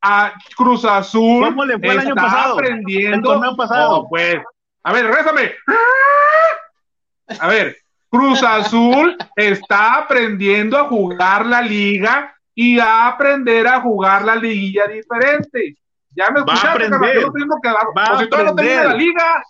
[0.00, 1.44] A Cruz Azul.
[1.44, 2.54] ¿Cómo le fue el año pasado?
[2.54, 3.44] Aprendiendo.
[3.44, 3.98] El pasado.
[3.98, 4.38] Oh, pues.
[4.84, 5.52] A ver, regresame.
[7.40, 7.76] A ver,
[8.08, 14.86] Cruz Azul está aprendiendo a jugar la liga y a aprender a jugar la liguilla
[14.86, 15.76] diferente.
[16.14, 18.86] Ya me escuchaste, va a aprender, yo tengo que dar, va a aprender.
[18.86, 19.42] la liga.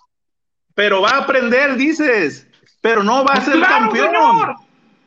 [0.75, 2.47] Pero va a aprender, dices.
[2.81, 4.57] Pero no va a ser campeón.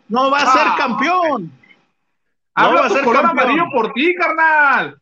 [0.07, 0.75] No va a ser ah.
[0.77, 1.51] campeón.
[2.57, 3.25] No va a ser campeón.
[3.25, 4.97] amarillo por ti, carnal.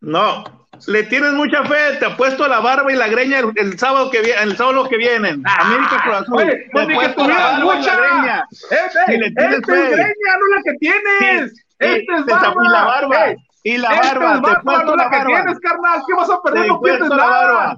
[0.00, 0.44] No,
[0.86, 4.42] le tienes mucha fe, te apuesto la barba y la greña el, sábado que viene,
[4.42, 5.42] el sábado que vienen.
[5.46, 6.36] Ah, América Cruz Azul.
[6.42, 6.68] Oye,
[7.00, 7.96] que tuvieras mucha.
[7.96, 8.44] greña.
[8.50, 11.64] Este, es greña, no la que tienes.
[11.78, 12.54] este es barba.
[12.62, 13.34] Y la barba.
[13.62, 14.42] y la barba.
[14.42, 16.02] te puesto la, que tienes, carnal.
[16.06, 16.66] ¿Qué vas a perder?
[16.66, 17.26] no pierdes nada.
[17.26, 17.76] Barba.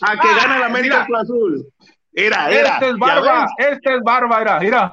[0.00, 1.66] A que gane la América Cruz Azul.
[2.12, 2.74] Era, era.
[2.74, 3.46] Este es barba.
[3.58, 4.60] Este es barba, era.
[4.60, 4.92] Mira.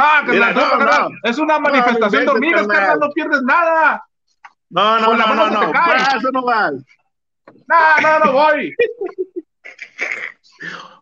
[0.00, 3.00] Ah, que mira, no, no, es una manifestación de hormigas, carnal.
[3.00, 4.04] No pierdes nada.
[4.70, 6.70] No, no, no, no, no, va, eso no va.
[6.70, 8.74] No, no, no voy.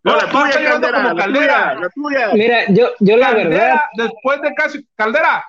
[0.05, 1.25] No, No, la tuya, Caldera, la Caldera.
[1.25, 2.29] tuya, la tuya.
[2.35, 5.45] Mira, yo, yo la Caldera, verdad, después de casi, Caldera,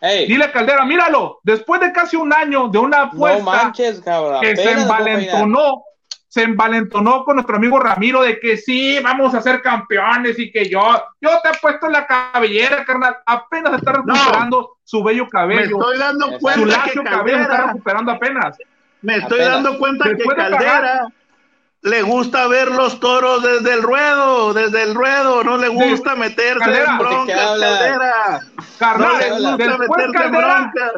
[0.00, 4.40] Ey, dile Caldera, míralo, después de casi un año de una no apuesta manches, cabrón.
[4.42, 5.84] que se envalentonó,
[6.32, 10.66] se envalentonó con nuestro amigo Ramiro de que sí, vamos a ser campeones y que
[10.66, 10.80] yo,
[11.20, 15.98] yo te he puesto la cabellera, carnal, apenas está recuperando su bello Me cabello, estoy
[15.98, 18.56] dando su cuenta que lacio cabello está Caldera, recuperando apenas.
[19.02, 19.62] me estoy Apenas.
[19.62, 21.06] dando cuenta que Después Caldera
[21.82, 26.60] le gusta ver los toros desde el ruedo, desde el ruedo, no le gusta meterse
[26.60, 27.36] Caldera, en ¿de qué broncas?
[27.36, 28.40] Caldera.
[28.56, 30.92] No Carnal, le gusta meterse en Caldera, broncas.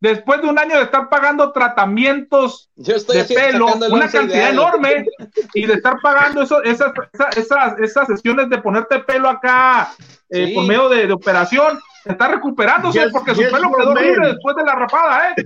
[0.00, 4.52] Después de un año de estar pagando tratamientos Yo estoy de pelo, una cantidad ideal.
[4.52, 5.06] enorme,
[5.54, 9.92] y de estar pagando eso, esas, esas, esas, esas sesiones de ponerte pelo acá
[10.30, 10.54] eh, Sí.
[10.54, 14.56] por medio de, de operación, está recuperándose Yes, porque yes, su pelo quedó libre después
[14.56, 15.44] de la rapada, ¿eh?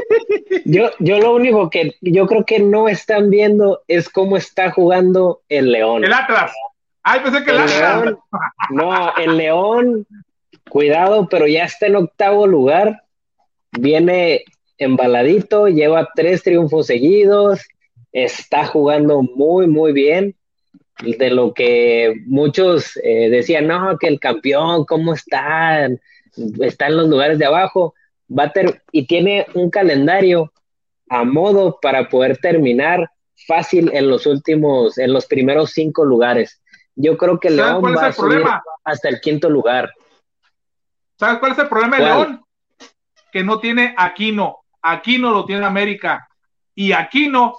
[0.64, 5.40] yo, yo lo único que yo creo que no están viendo es cómo está jugando
[5.48, 6.04] el León.
[6.04, 6.52] El Atlas.
[7.02, 8.04] Ay, pensé que el, El Atlas.
[8.04, 8.18] León,
[8.70, 10.06] no, el León,
[10.70, 13.01] cuidado, pero ya está en octavo lugar.
[13.78, 14.44] Viene
[14.78, 17.60] embaladito, lleva tres triunfos seguidos,
[18.12, 20.36] está jugando muy, muy bien.
[21.00, 25.88] De lo que muchos eh, decían, no, que el campeón, ¿cómo está?
[26.60, 27.94] Está en los lugares de abajo.
[28.30, 30.52] Va a ter- y tiene un calendario
[31.08, 33.10] a modo para poder terminar
[33.46, 36.62] fácil en los últimos, en los primeros cinco lugares.
[36.94, 38.62] Yo creo que ¿Sabes León va a subir problema?
[38.84, 39.90] hasta el quinto lugar.
[41.18, 42.18] ¿Sabes cuál es el problema de ¿Cuál?
[42.18, 42.44] León?
[43.32, 44.58] Que no tiene Aquino.
[44.82, 46.28] Aquino lo tiene América.
[46.74, 47.56] Y Aquino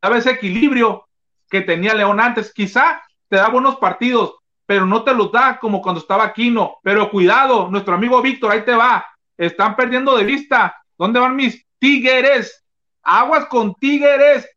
[0.00, 1.08] daba ese equilibrio
[1.48, 2.52] que tenía León antes.
[2.52, 4.36] Quizá te da buenos partidos,
[4.66, 6.76] pero no te los da como cuando estaba Aquino.
[6.82, 9.04] Pero cuidado, nuestro amigo Víctor, ahí te va.
[9.36, 10.76] Están perdiendo de vista.
[10.96, 12.64] ¿Dónde van mis tigres?
[13.02, 14.48] Aguas con tigres.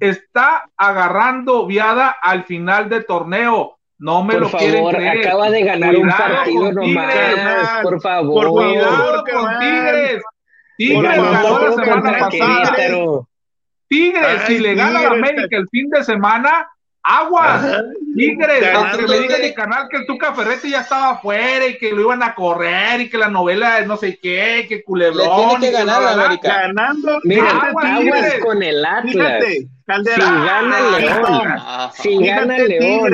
[0.00, 3.78] Está agarrando viada al final del torneo.
[4.02, 5.18] No me Por lo quieren favor, creer.
[5.26, 7.14] acaba de ganar un partido nomás.
[7.14, 7.68] Tigres.
[7.84, 8.46] Por favor.
[8.48, 9.58] Por favor, con.
[9.60, 10.22] Tigres.
[10.22, 10.32] Por
[10.76, 12.74] Tigres ganó la semana pasada.
[13.88, 15.06] Tigres, Ay, si le gana a.
[15.12, 16.66] América el fin de semana,
[17.04, 17.62] aguas.
[17.64, 17.82] Ajá.
[18.16, 21.92] Tigres, aunque me diga mi canal que el Tuca Ferretti ya estaba afuera y que
[21.92, 25.60] lo iban a correr y que la novela de no sé qué, que Le culebrón.
[25.60, 26.12] tiene que ganar a.
[26.24, 26.48] América.
[26.62, 27.20] Ganando.
[27.22, 29.12] Mira, Aguas, aguas con el Atlas.
[29.12, 30.16] Fíjate, Caldera.
[30.16, 31.46] Si gana León.
[31.52, 31.92] Ajá.
[31.94, 33.12] Si gana León.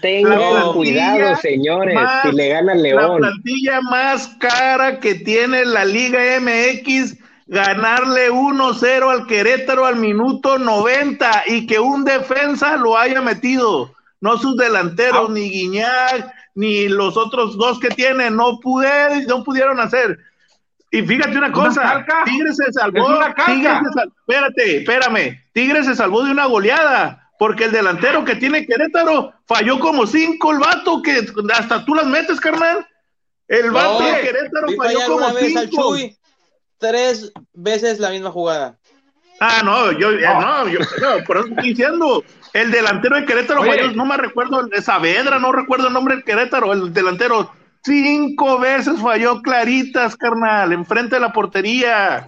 [0.00, 1.94] Tengan cuidado, señores.
[1.94, 3.18] más- si le gana La León.
[3.18, 11.42] plantilla más cara que tiene la Liga MX, ganarle 1-0 al Querétaro al minuto 90
[11.46, 13.92] y que un defensa lo haya metido.
[14.20, 15.32] No sus delanteros, Ah.
[15.32, 20.18] ni Guiñac, ni los otros dos que tienen, no, pude, no pudieron hacer.
[20.92, 22.04] Y fíjate una cosa.
[22.24, 23.34] Tigres se salvó, Es una.
[23.34, 28.36] Tigres se sal- espérate, espérame, Tigres se salvó de una goleada, porque el delantero que
[28.36, 32.86] tiene Querétaro falló como cinco el vato, que hasta tú las metes, carnal.
[33.48, 35.94] El vato No, de Querétaro falló como al cinco.
[35.94, 36.18] Chuy.
[36.76, 38.78] Tres veces la misma jugada.
[39.40, 40.38] Ah, no, yo, eh, No.
[40.38, 42.22] no, yo, no, por eso estoy diciendo.
[42.52, 43.70] El delantero de Querétaro Oye.
[43.70, 47.50] falló, no me recuerdo, de Saavedra, no recuerdo el nombre del Querétaro, el delantero.
[47.82, 52.26] Cinco veces falló claritas, carnal, enfrente de la portería.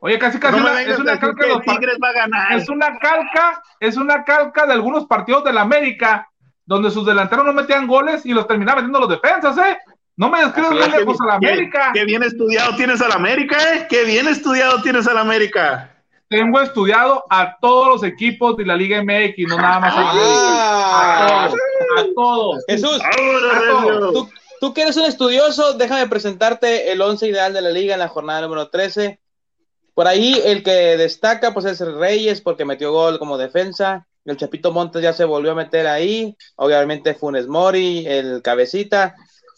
[0.00, 2.52] Oye, casi casi No una- es a una calca de los Tigres va a ganar.
[2.52, 6.28] es una calca, es una calca de algunos partidos de la América,
[6.64, 9.76] donde sus delanteros no metían goles y los terminaban metiendo los defensas, ¿eh?
[10.16, 11.90] No me describes Qué lejos a la bien- América.
[11.92, 13.86] Qué, qué bien estudiado tienes a la América, ¿eh?
[13.88, 15.94] Qué bien estudiado tienes a la América.
[16.28, 20.10] Tengo estudiado a todos los equipos de la Liga MX, no nada más a la
[20.10, 20.28] América.
[20.42, 21.48] A Ah.
[21.48, 21.60] todos,
[21.98, 22.64] a todos.
[22.68, 24.12] Jesús, Ah, Recio.
[24.12, 24.30] tú,
[24.60, 28.08] tú que eres un estudioso, déjame presentarte el once ideal de la liga en la
[28.08, 29.20] jornada número 13.
[29.98, 34.06] Por ahí el que destaca pues es el Reyes porque metió gol como defensa.
[34.24, 36.36] El Chapito Montes ya se volvió a meter ahí.
[36.54, 39.16] Obviamente Funes Mori, el Cabecita.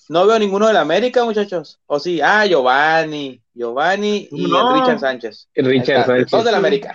[0.08, 1.78] No veo ninguno del América, muchachos.
[1.84, 4.76] O sí, ah, Giovanni, Giovanni y No.
[4.76, 5.46] el Richard Sánchez.
[5.56, 6.30] Richard está, Sánchez.
[6.30, 6.94] Dos del América.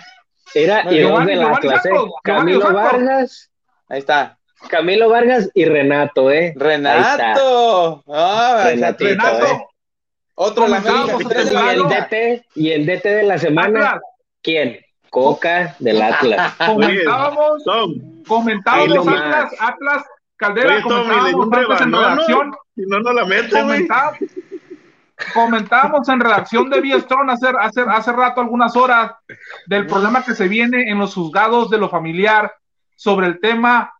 [0.52, 1.36] Era y dos Giovanni- ¿eh?
[1.36, 2.72] Santos, Giovanni Camilo.
[2.72, 3.50] Vargas,
[3.88, 4.40] Ahí está.
[4.68, 6.52] Camilo Vargas y Renato, ¿eh?
[6.56, 8.02] Renato.
[8.08, 9.66] Ah, Renatito, Renato, ¿eh?
[10.36, 11.16] Otro del América.
[11.34, 11.82] Y el.
[11.88, 14.02] DT, y el DT de la semana, Atlas,
[14.42, 14.78] ¿quién?
[15.10, 16.54] Coca del Atlas.
[16.66, 17.94] comentábamos, Tom,
[18.26, 19.08] comentábamos.
[19.08, 20.04] Atlas, Atlas,
[20.36, 22.56] Caldera, oye, Tom, comentábamos un antes en redacción, ¿no?
[22.74, 23.48] Si no, no la güey.
[23.50, 24.18] comentábamos,
[25.32, 29.12] comentábamos en redacción de Biestron hace, hace, hace rato, algunas horas,
[29.66, 32.52] del problema que se viene en los juzgados de lo familiar
[32.94, 33.94] sobre el tema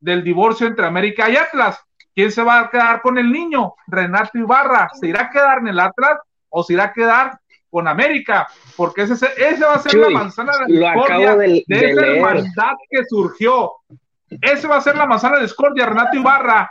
[0.00, 1.78] del divorcio entre América y Atlas.
[2.14, 3.74] ¿Quién se va a quedar con el niño?
[3.86, 4.90] Renato Ibarra.
[5.00, 7.38] ¿Se irá a quedar en el Atlas o se irá a quedar
[7.72, 8.46] con América,
[8.76, 13.02] porque ese, ese va a ser la manzana de discordia de, de, esa hermandad que
[13.06, 13.72] surgió.
[14.28, 16.70] Ese va a ser la manzana de discordia, Renato Ibarra,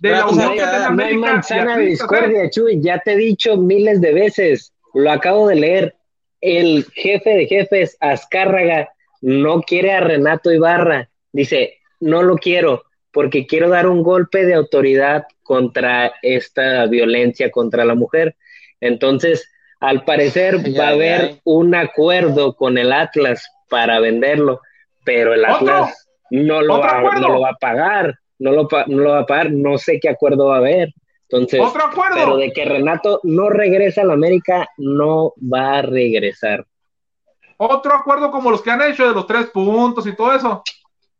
[0.00, 1.16] de la Unión que tiene América.
[1.16, 5.48] No hay manzana de discordia, Chuy, ya te he dicho miles de veces, lo acabo
[5.48, 5.96] de leer.
[6.42, 8.90] El jefe de jefes, Azcárraga,
[9.22, 11.08] no quiere a Renato Ibarra.
[11.32, 12.82] Dice, no lo quiero
[13.14, 18.36] porque quiero dar un golpe de autoridad contra esta violencia contra la mujer.
[18.80, 19.48] Entonces,
[19.78, 24.60] al parecer va a haber un acuerdo con el Atlas para venderlo,
[25.04, 29.10] pero el Atlas no lo, va, no lo va a pagar, no lo, no lo
[29.10, 30.92] va a pagar, no sé qué acuerdo va a haber.
[31.28, 32.16] Entonces, ¿Otro acuerdo?
[32.16, 36.66] pero de que Renato no regresa a la América, no va a regresar.
[37.58, 40.64] Otro acuerdo como los que han hecho de los tres puntos y todo eso.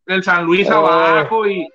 [0.06, 0.74] El San Luis oh.
[0.74, 1.66] abajo y,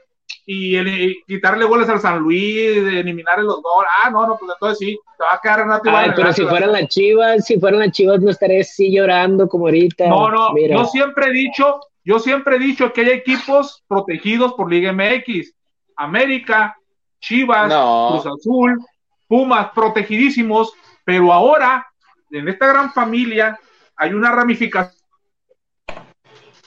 [0.52, 3.92] y, quitarle goles al San Luis, de eliminarle los goles.
[4.04, 6.72] Ah, no, no, pues entonces sí, te va a quedar Renato Ay, pero si fueran
[6.72, 10.08] las chivas, si fueran las chivas, no estaría así llorando como ahorita.
[10.08, 14.72] No, no, yo siempre he dicho, yo siempre he dicho que hay equipos protegidos por
[14.72, 15.54] Liga MX.
[15.98, 16.76] América,
[17.20, 18.80] Chivas, Cruz Azul,
[19.28, 21.86] Pumas, protegidísimos, pero ahora,
[22.32, 23.60] en esta gran familia,
[23.98, 24.99] hay una ramificación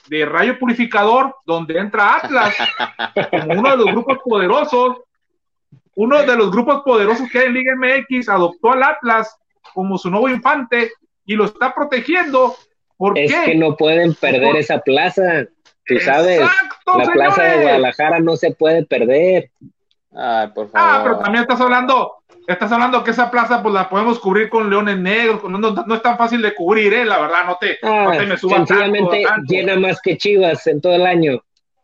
[0.07, 2.55] de Rayo Purificador, donde entra Atlas,
[3.31, 4.97] como uno de los grupos poderosos,
[5.95, 9.37] uno de los grupos poderosos que hay en Liga MX, adoptó al Atlas
[9.73, 10.91] como su nuevo infante
[11.25, 12.55] y lo está protegiendo.
[12.97, 15.45] ¿Por es que no pueden perder esa plaza,
[15.85, 16.41] tú sabes.
[16.85, 19.51] la plaza de Guadalajara no se puede perder.
[20.15, 20.89] Ay, por favor.
[20.89, 24.69] Ah, pero también estás hablando Estás hablando que esa plaza pues la podemos cubrir con
[24.69, 28.11] leones negros, no, no, es tan fácil de cubrir, eh, la verdad, no te, no
[28.11, 31.41] te me subas Sencillamente llena más que Chivas en todo el año.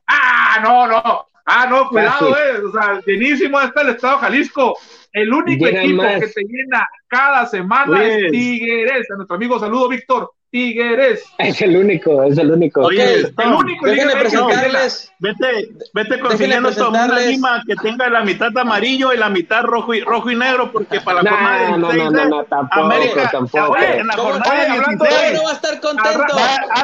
[0.08, 1.26] Ah, no, no.
[1.46, 2.62] Ah, no, cuidado, eh.
[2.68, 4.78] O sea, llenísimo está el Estado de Jalisco.
[5.12, 9.10] El único equipo que te llena cada semana es Tigres.
[9.10, 10.32] A nuestro amigo, saludo, Víctor.
[10.52, 11.24] Tigres.
[11.38, 12.82] Es el único, es el único.
[12.82, 15.12] Oye, el único déjenme presentarles.
[15.20, 20.02] Vete, vete consiguiendo una lima que tenga la mitad amarillo y la mitad rojo y
[20.02, 23.72] rojo y negro, porque para la jornada de no, no, no, no, tampoco, América, tampoco.
[23.72, 26.26] Oye, en la jornada de hablando no va a estar contento.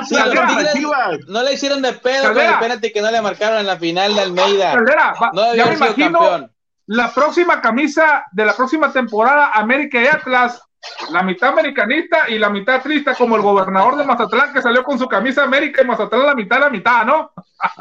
[0.07, 3.77] Si no le hicieron de pedo con el penalti que no le marcaron en la
[3.77, 4.73] final de Almeida.
[4.73, 6.49] Caldera, no ya me imagino
[6.87, 10.61] la próxima camisa de la próxima temporada América y Atlas
[11.11, 14.99] la mitad americanista y la mitad triste, como el gobernador de Mazatlán que salió con
[14.99, 17.31] su camisa América y Mazatlán la mitad, la mitad, ¿no?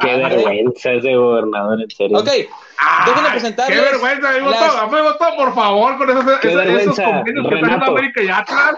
[0.00, 2.18] Qué vergüenza ese gobernador, en serio.
[2.18, 3.78] Ok, déjenme presentarles.
[3.78, 4.76] Qué vergüenza, amigo, las...
[4.76, 8.76] amigo, por favor, con esos, esos, esos convenios que están América y Atlas.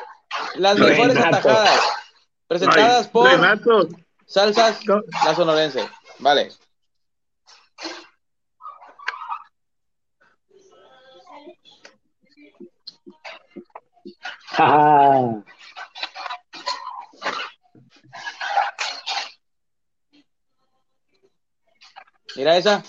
[0.56, 1.36] Las mejores Renato.
[1.36, 1.80] atajadas,
[2.48, 3.88] presentadas por Renato.
[4.26, 5.88] Salsas, la sonorense.
[6.18, 6.50] Vale.
[22.36, 22.82] Mira esa.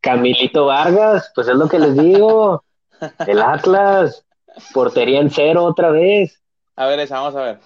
[0.00, 2.64] Camilito Vargas, pues es lo que les digo.
[3.26, 4.24] El Atlas,
[4.72, 6.40] portería en cero otra vez.
[6.76, 7.60] A ver esa, vamos a ver.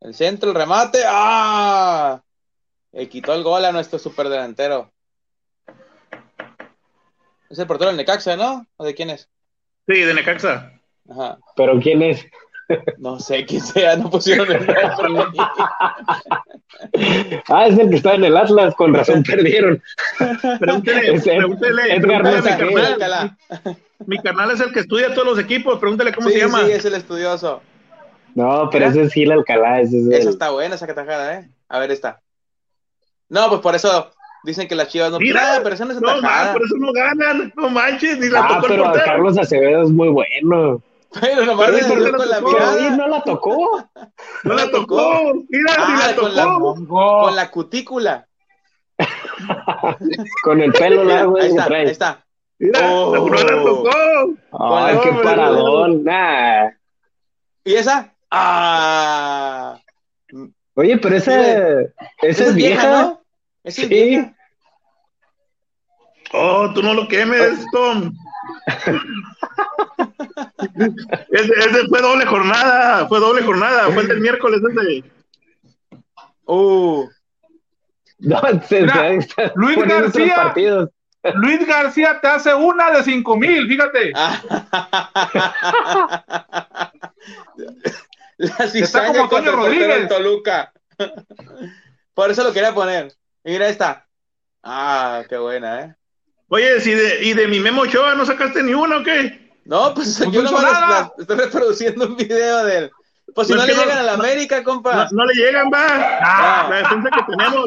[0.00, 1.02] El centro, el remate.
[1.06, 2.22] ¡Ah!
[2.92, 4.92] Le quitó el gol a nuestro superdelantero.
[7.50, 8.66] Es el portero del Necaxa, ¿no?
[8.76, 9.28] ¿O de quién es?
[9.86, 10.77] Sí, de Necaxa.
[11.08, 11.38] Ajá.
[11.56, 12.26] ¿Pero quién es?
[12.98, 15.38] No sé quién sea, no pusieron el nombre.
[17.48, 19.82] ah, es el que está en el Atlas, con razón perdieron.
[20.58, 23.36] Pregúntele, pregúntele, Edgar pregúntele mi, canal,
[24.06, 26.66] mi canal es el que estudia todos los equipos, pregúntele cómo se llama.
[26.66, 27.62] Sí, es el estudioso.
[28.34, 29.80] No, pero ese es Gil Alcalá.
[29.80, 31.48] Ese es Esa está buena, esa catajada, ¿eh?
[31.68, 32.20] A ver, esta.
[33.30, 34.10] No, pues por eso
[34.44, 35.18] dicen que las chivas no.
[35.18, 38.44] Mira, pero esa no es no, man, por eso no ganan, no manches, ni la
[38.44, 40.82] ah, tocó pero Carlos Acevedo es muy bueno.
[41.12, 42.96] Pero nomás le con la mirada.
[42.96, 43.90] no la tocó.
[44.44, 45.34] No la tocó.
[45.48, 46.74] Mira, ah, la tocó.
[46.74, 48.28] Con la, con la cutícula.
[50.42, 51.38] con el pelo largo.
[51.38, 52.24] Ahí está, ahí está.
[52.58, 53.16] Mira, oh.
[53.16, 54.34] no la tocó.
[54.52, 56.04] Ay, qué paradón.
[56.04, 56.70] Nah.
[57.64, 58.14] ¿Y esa?
[58.30, 59.80] Ah.
[60.74, 63.22] Oye, pero esa, esa, esa es vieja, ¿no?
[63.64, 64.34] Esa es vieja.
[66.32, 68.12] Oh, tú no lo quemes, Tom.
[71.30, 75.04] ese, ese, fue doble jornada, fue doble jornada, fue el del miércoles ese.
[76.46, 77.08] Uh.
[78.18, 80.54] No, se, Mira, se Luis García.
[81.34, 84.12] Luis García te hace una de cinco mil, fíjate.
[88.38, 90.08] La cizaña como Antonio Rodríguez.
[90.08, 90.72] Toluca.
[92.14, 93.12] Por eso lo quería poner.
[93.44, 94.06] mira esta.
[94.62, 95.94] Ah, qué buena, ¿eh?
[96.48, 99.47] Oye, si de, ¿y de mi Memo Ochoa no sacaste ni uno o qué?
[99.68, 102.90] No, pues no yo nomás estoy reproduciendo un video del,
[103.34, 104.94] Pues si No, no, le que no- llegan a la América, compa.
[104.94, 105.86] No, no le llegan, va.
[106.22, 106.66] Ah.
[106.70, 107.66] La defensa que tenemos.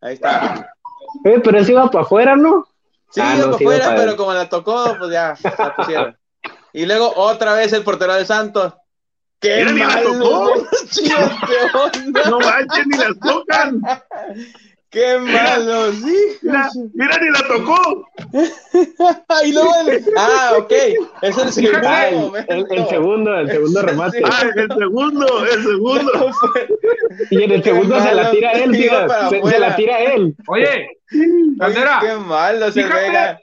[0.00, 0.72] Ahí está.
[1.24, 2.66] Eh, pero ese iba para afuera, ¿no?
[3.10, 4.16] Sí, Ah, iba no, para sí iba afuera, para pero él.
[4.16, 6.18] como la tocó, pues ya, la pusieron.
[6.72, 8.72] Y luego otra vez el portero de Santos.
[9.40, 10.12] ¡Qué Mira, ni la malo!
[10.18, 10.66] tocó.
[10.90, 12.30] Chivas, qué onda.
[12.30, 13.80] No manches, ni las tocan.
[14.90, 15.92] ¡Qué malo!
[15.92, 16.16] Sí.
[16.42, 18.08] Mira, mira, ni la tocó.
[19.44, 20.72] y luego el- Ah, ok.
[21.22, 22.52] Es el segundo Ah, el, momento.
[22.54, 24.22] el- el segundo, el segundo remate.
[24.24, 26.12] Ah, el segundo, el segundo.
[27.30, 30.34] Y en el segundo se la tira él, para se, la tira él.
[30.48, 30.98] Oye,
[31.58, 33.38] Caldera, ¡Qué malo se fíjate,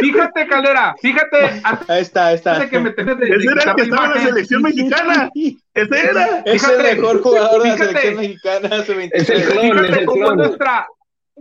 [0.00, 2.68] fíjate, Caldera, fíjate, Ahí está, ahí está.
[2.68, 5.30] que me tenés de, Ese era el que estaba en la selección mexicana.
[5.34, 6.38] Ese era.
[6.44, 7.90] Es el Fíjate, mejor jugador de la fíjate.
[8.00, 8.68] selección mexicana.
[8.84, 9.12] Su 23.
[9.22, 10.36] Es el clon, es Fíjate el cómo es clon.
[10.38, 10.86] nuestra.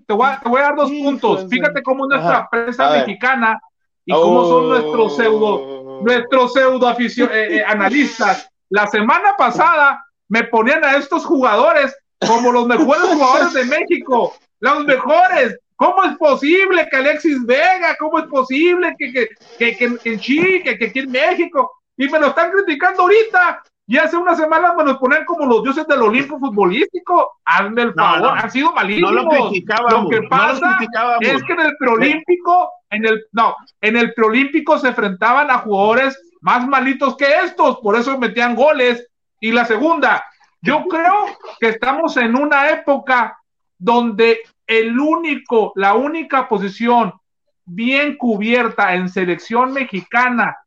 [0.08, 1.46] Te voy, a, te voy a dar dos puntos.
[1.50, 2.48] Fíjate cómo es nuestra Ajá.
[2.50, 3.60] prensa mexicana
[4.06, 6.02] y cómo son nuestros pseudo, Oh.
[6.04, 8.50] nuestros pseudo aficio- eh, eh, analistas.
[8.70, 11.96] La semana pasada me ponían a estos jugadores
[12.28, 14.34] como los mejores jugadores de México.
[14.64, 15.60] Los mejores.
[15.76, 17.96] ¿Cómo es posible que Alexis Vega?
[18.00, 19.28] ¿Cómo es posible que, que,
[19.60, 21.72] que, que, en Chile, que, que aquí en México?
[21.98, 23.62] Y me lo están criticando ahorita.
[23.86, 27.34] Y hace unas semanas me los ponen como los dioses del Olimpo futbolístico.
[27.44, 28.30] Hazme el No, favor, no.
[28.30, 29.12] han sido No malísimos.
[29.14, 30.04] lo criticábamos.
[30.04, 31.28] Lo que no pasa lo criticábamos.
[31.28, 36.18] es que en el preolímpico, en el, no, en el preolímpico se enfrentaban a jugadores
[36.40, 39.06] más malitos que estos, por eso metían goles.
[39.42, 40.24] Y la segunda,
[40.62, 41.26] yo creo
[41.60, 43.38] que estamos en una época
[43.78, 47.14] donde el único, la única posición
[47.66, 50.58] bien cubierta en selección mexicana,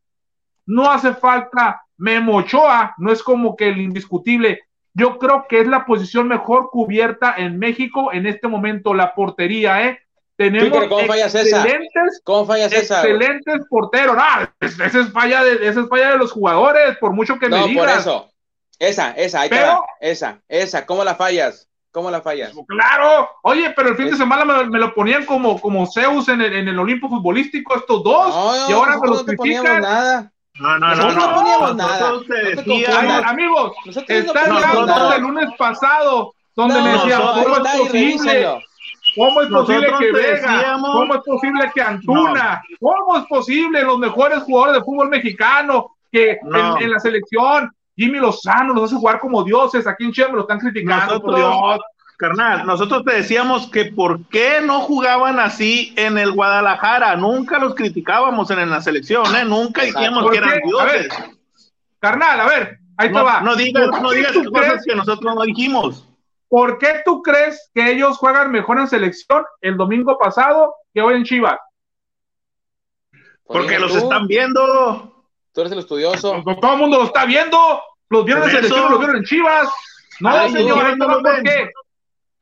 [0.66, 4.62] no hace falta Memo Ochoa, no es como que el indiscutible.
[4.94, 9.86] Yo creo que es la posición mejor cubierta en México en este momento, la portería,
[9.86, 10.01] ¿eh?
[10.36, 14.16] Tenemos Sí, ¿cómo excelentes, ¿Cómo excelentes porteros.
[14.18, 17.57] Ah, esa es falla de, esa es falla de los jugadores, por mucho que me
[17.57, 18.01] No, por digas.
[18.01, 18.30] eso.
[18.78, 19.82] Esa, esa, ahí te va.
[20.01, 20.84] Esa, esa.
[20.84, 21.70] ¿Cómo la fallas?
[21.97, 22.53] ¿Cómo la fallas?
[22.68, 26.42] Claro, oye, pero el fin de semana me, me lo ponían como, como Zeus en
[26.42, 29.80] el, en el Olimpo futbolístico, estos dos, No, y ahora me los no critican.
[29.80, 30.30] nada.
[30.61, 30.94] No, no, no.
[30.94, 31.34] Nosotros no no.
[31.36, 32.11] poníamos nada.
[32.11, 35.16] No amigos, Nosotros no están poníamos nosotros- grabando nada.
[35.16, 38.59] el lunes pasado, donde No, me decían, ¿cómo es posible?
[39.16, 40.53] ¿Cómo es posible Nosotros que Vega?
[40.53, 42.62] decíamos- ¿Cómo es posible que Antuna?
[42.78, 46.76] ¿Cómo es posible los mejores jugadores de fútbol mexicano que No.
[46.76, 47.72] en, en la selección?
[47.97, 49.86] Jimmy Lozano los hace jugar como dioses.
[49.86, 51.80] Aquí en Chile me lo están criticando, por Nosotros- Dios.
[52.18, 57.14] Carnal, nosotros te decíamos que por qué no jugaban así en el Guadalajara.
[57.16, 59.44] Nunca los criticábamos en, en la selección, ¿eh?
[59.44, 60.80] Nunca dijimos ¿Por que eran qué?
[60.80, 61.24] A ver, dioses.
[61.99, 63.42] Carnal, a ver, ahí te No, va.
[63.42, 66.09] no digas, ¿Por no digas cosas crees- que nosotros no dijimos.
[66.49, 71.16] ¿Por qué tú crees que ellos juegan mejor en selección el domingo pasado que hoy
[71.16, 71.59] en Chivas?
[73.44, 75.16] Porque los tú, están viendo.
[75.57, 76.43] Tú eres el estudioso.
[76.45, 77.81] Pues, Todo el mundo lo está viendo.
[78.11, 79.67] Los vieron en selección, los vieron en Chivas.
[80.21, 81.71] No, Ay, señor, no, ahí te va por qué.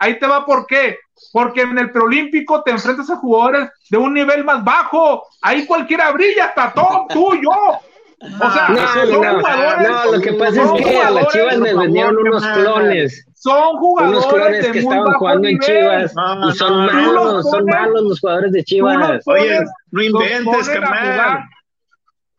[0.00, 0.98] Ahí te va por qué.
[1.32, 5.28] Porque en el preolímpico te enfrentas a jugadores de un nivel más bajo.
[5.42, 7.50] Ahí cualquiera brilla, hasta Tom, tú, yo.
[7.50, 11.58] O sea, No, son no, jugadores, no, lo que pasa es que a las Chivas
[11.58, 15.58] les vendieron favor, unos clones, son unos jugadores clones de que estaban jugando en.
[15.60, 19.22] Chivas No, y son malos, son malos los jugadores de Chivas.
[19.26, 19.60] Oye,
[19.92, 21.44] no inventes, carnal.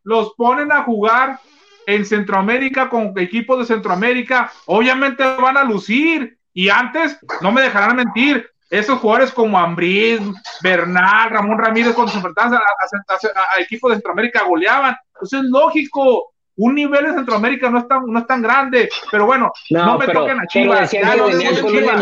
[0.05, 1.39] Los ponen a jugar
[1.87, 6.37] en Centroamérica con equipos de Centroamérica, obviamente van a lucir.
[6.53, 10.19] Y antes, no me dejarán mentir, esos jugadores como Ambriz,
[10.63, 14.95] Bernal, Ramón Ramírez, cuando se enfrentaban a, a- a- a equipos de Centroamérica, goleaban.
[15.21, 16.31] Eso es lógico.
[16.57, 19.97] Un nivel de Centroamérica no es tan, no es tan grande, pero bueno, no, No,
[19.99, 20.89] me pero, toquen a Chivas.
[20.91, 21.17] ya
[21.61, 22.01] con Chivas.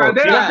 [0.00, 0.48] Caldera,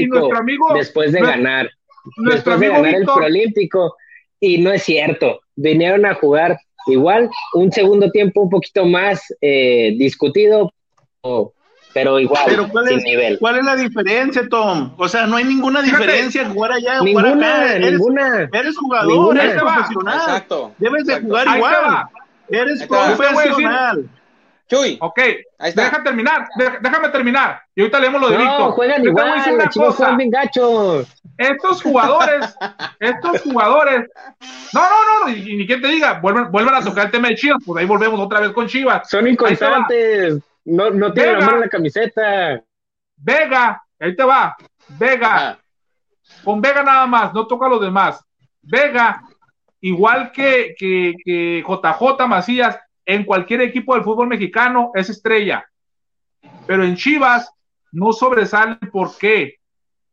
[0.00, 1.70] y nuestro amigo- después de ganar.
[2.18, 3.96] Nuestro después de amigo ganar el Víctor, Proolímpico.
[4.40, 5.40] Y no es cierto.
[5.54, 10.72] Vinieron a jugar igual, un segundo tiempo un poquito más eh, discutido,
[11.92, 13.38] pero igual, Pero ¿cuál sin es, nivel.
[13.38, 14.92] ¿cuál es la diferencia, Tom?
[14.98, 17.34] O sea, no hay ninguna diferencia en jugar allá o jugar acá.
[17.34, 18.48] Ninguna, Eres, ninguna.
[18.52, 19.42] eres jugador, Ninguna.
[19.42, 20.18] eres profesional.
[20.20, 20.72] Exacto.
[20.78, 22.04] Debes de jugar Ahí igual.
[22.50, 24.10] Eres Ahí profesional.
[24.68, 25.18] Chuy, Ok,
[25.58, 25.84] ahí está.
[25.84, 27.62] deja terminar, deja- déjame terminar.
[27.74, 28.70] Y ahorita leemos lo de No, Víctor.
[28.72, 29.44] juegan Yo te voy a igual,
[29.74, 30.06] cosa.
[30.16, 31.06] bien.
[31.38, 32.56] Estos jugadores,
[33.00, 34.10] estos jugadores,
[34.72, 37.28] no, no, no, y, y ni quien te diga, vuelven, vuelven a tocar el tema
[37.28, 39.08] de Chivas, pues ahí volvemos otra vez con Chivas.
[39.08, 40.42] Son inconstantes.
[40.64, 41.46] No, no tienen la Vega.
[41.46, 42.60] mano en la camiseta.
[43.16, 44.56] Vega, ahí te va,
[44.88, 45.58] Vega, Ajá.
[46.42, 48.20] con Vega nada más, no toca a los demás.
[48.62, 49.22] Vega,
[49.80, 55.64] igual que, que, que JJ Macías, en cualquier equipo del fútbol mexicano es estrella.
[56.66, 57.50] Pero en Chivas
[57.92, 59.54] no sobresale por qué.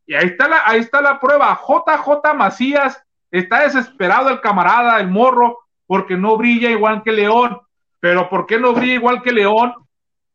[0.06, 1.60] Y ahí está la, ahí está la prueba.
[1.60, 7.60] JJ Macías está desesperado el camarada, el morro, porque no brilla igual que León.
[8.00, 9.74] Pero ¿por qué no brilla igual que León?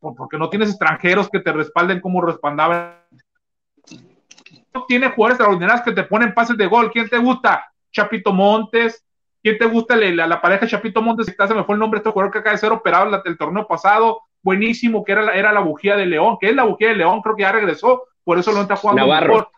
[0.01, 2.97] Porque no tienes extranjeros que te respalden como respaldaban.
[4.75, 6.91] No tiene jugadores extraordinarios que te ponen pases de gol.
[6.91, 7.71] ¿Quién te gusta?
[7.93, 9.05] Chapito Montes.
[9.43, 11.27] ¿Quién te gusta la, la pareja Chapito Montes?
[11.27, 13.67] Se me fue el nombre de este jugador que acaba de ser operado el torneo
[13.67, 14.23] pasado.
[14.43, 17.21] Buenísimo, que era la, era la bujía de León, que es la bujía de León,
[17.23, 19.27] creo que ya regresó, por eso lo está jugando Navarro.
[19.29, 19.49] mejor.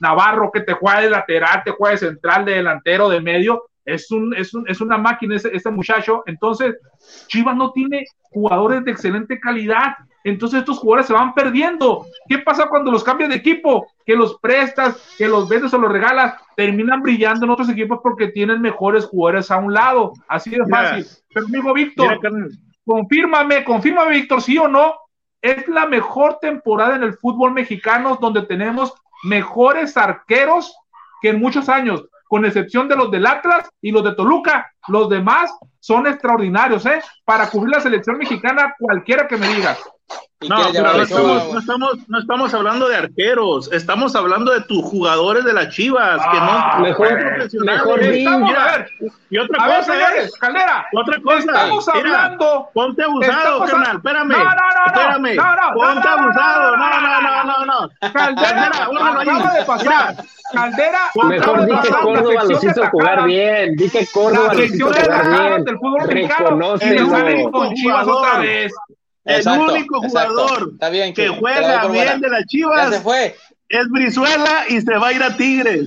[0.00, 4.10] Navarro, que te juega de lateral, te juega de central, de delantero, de medio, es,
[4.10, 6.22] un, es, un, es una máquina ese, ese, muchacho.
[6.26, 6.76] Entonces,
[7.28, 9.94] Chivas no tiene jugadores de excelente calidad.
[10.24, 12.06] Entonces, estos jugadores se van perdiendo.
[12.28, 13.86] ¿Qué pasa cuando los cambias de equipo?
[14.06, 18.28] Que los prestas, que los vendes o los regalas, terminan brillando en otros equipos porque
[18.28, 20.12] tienen mejores jugadores a un lado.
[20.28, 21.04] Así de fácil.
[21.04, 22.48] Mira, Pero, amigo Víctor, mira,
[22.84, 24.94] confírmame, confírmame, Víctor, sí o no.
[25.40, 28.94] Es la mejor temporada en el fútbol mexicano donde tenemos
[29.24, 30.76] mejores arqueros
[31.20, 34.72] que en muchos años con excepción de los del Atlas y los de Toluca.
[34.88, 37.02] Los demás son extraordinarios, ¿eh?
[37.26, 39.76] Para cubrir la selección mexicana, cualquiera que me diga.
[40.48, 44.82] No, pero no estamos, no, estamos, no estamos hablando de arqueros, estamos hablando de tus
[44.82, 48.86] jugadores de las Chivas, que ah, no mejor, mejor estamos, mira,
[49.30, 53.96] y otra a cosa, ver, señores, Caldera, otra cosa, estamos mira, hablando, ponte abusado, carnal,
[53.96, 58.12] espérame, no, no, no, espérame, no, no, ponte abusado, no, no, no, no, no, no,
[58.12, 58.70] Caldera,
[59.20, 60.16] acaba de pasar,
[60.52, 65.28] Caldera, mejor di que Córdoba los hizo jugar bien, di que Córdoba los hizo jugar
[65.28, 65.66] bien,
[66.08, 68.72] reconócelo, con Chivas otra vez.
[69.24, 73.36] Exacto, el único jugador Está bien, que juega bien de las Chivas se fue.
[73.68, 75.86] es Brizuela y se va a ir a Tigres.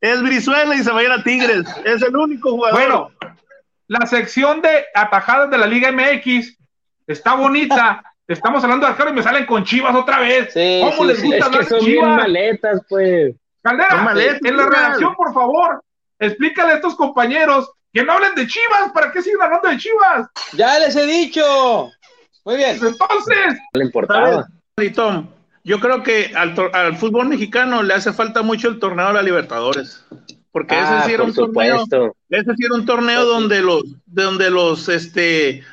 [0.00, 1.64] Es Brizuela y se va a ir a Tigres.
[1.84, 2.78] Es el único jugador.
[2.78, 3.10] Bueno,
[3.88, 6.58] la sección de atajadas de la Liga MX
[7.06, 8.02] está bonita.
[8.28, 10.52] Estamos hablando de arquero y me salen con Chivas otra vez.
[10.52, 11.26] Sí, ¿Cómo sí, les sí.
[11.26, 12.16] gusta Es que hablar de Chivas?
[12.16, 13.34] maletas, pues.
[13.62, 15.82] Caldera, maletas, en la redacción, por favor,
[16.18, 18.92] explícale a estos compañeros que no hablen de Chivas.
[18.92, 20.28] ¿Para qué siguen hablando de Chivas?
[20.52, 21.90] Ya les he dicho.
[22.44, 22.78] Muy bien.
[22.78, 24.30] Pues entonces, No le importaba.
[24.76, 25.28] ¿Sabes, y Tom?
[25.64, 30.04] Yo creo que al, fútbol mexicano le hace falta mucho el torneo de la Libertadores.
[30.52, 31.84] Porque Ah, ese sí era por un torneo,
[32.28, 33.26] ese sí era un torneo sí.
[33.28, 35.64] donde los, donde los este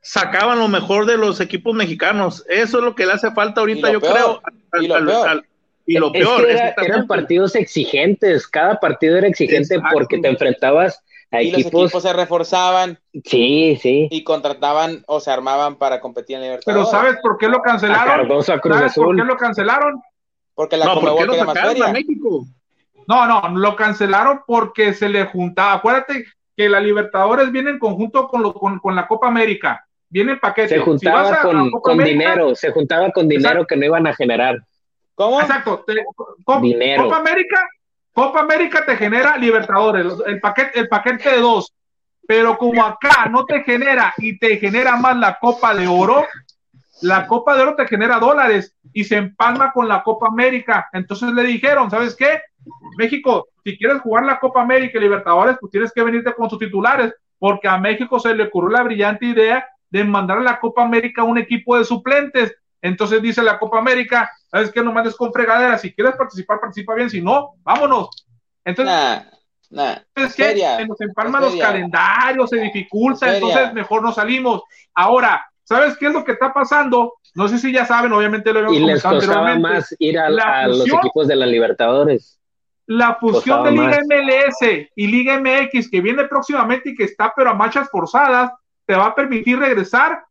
[0.00, 2.44] sacaban lo mejor de los equipos mexicanos.
[2.48, 4.82] Eso es lo que le hace falta ahorita, yo peor, creo.
[4.82, 5.44] y lo peor.
[5.86, 9.90] y lo Es peor, que era- eran partidos exigentes, cada partido era exigente Exacto.
[9.92, 11.02] porque te enfrentabas
[11.32, 16.36] a Y los equipos, se reforzaban sí, sí, y contrataban o se armaban para competir
[16.36, 16.90] en pero Libertadores.
[16.90, 18.06] ¿sabes por qué lo a cancelaron?
[18.06, 20.00] Cardoso, a Cruz ¿Sabes por qué lo cancelaron?
[20.54, 21.88] Porque la no, ¿por qué lo sacaron a.
[21.92, 22.44] México?
[23.08, 25.72] No, no, lo cancelaron porque se le juntaba.
[25.74, 26.24] Acuérdate
[26.56, 29.84] que la Libertadores viene en conjunto con, lo, con, con la Copa América.
[30.10, 30.68] Viene en paquete.
[30.68, 33.66] Se juntaba con, con América- dinero, se juntaba con dinero Exacto.
[33.68, 34.56] que no iban a generar.
[35.14, 35.40] ¿Cómo?
[35.40, 35.82] Exacto.
[35.86, 36.04] te-
[36.44, 37.04] Co- Dinero.
[37.04, 37.66] Copa América,
[38.12, 41.72] Copa América te genera Libertadores, el paquete, el paquete de dos.
[42.26, 46.24] Pero como acá no te genera y te genera más la Copa de Oro,
[47.02, 50.88] la Copa de Oro te genera dólares y se empalma con la Copa América.
[50.92, 52.40] Entonces le dijeron, ¿sabes qué?
[52.96, 56.58] México, si quieres jugar la Copa América y Libertadores, pues tienes que venirte con tus
[56.58, 60.84] titulares, porque a México se le ocurrió la brillante idea de mandar a la Copa
[60.84, 62.54] América un equipo de suplentes.
[62.82, 64.82] Entonces dice la Copa América, ¿sabes qué?
[64.82, 68.08] No mandes con fregadera, si quieres participar, participa bien, si no, vámonos.
[68.64, 69.20] Entonces, Nah,
[69.70, 69.94] nah.
[70.14, 70.44] ¿sabes qué?
[70.44, 74.62] feria, Se nos empalman es los calendarios, se dificulta, Es entonces mejor no salimos.
[74.94, 77.14] Ahora, ¿sabes qué es lo que está pasando?
[77.34, 80.26] No sé si ya saben, obviamente lo habíamos Y les comentado costaba más ir a,
[80.26, 82.38] a los fusión- equipos de la Libertadores.
[82.86, 83.98] La fusión de Liga más.
[84.08, 88.50] MLS y Liga MX que viene próximamente y que está pero a marchas forzadas,
[88.84, 90.24] te va a permitir regresar,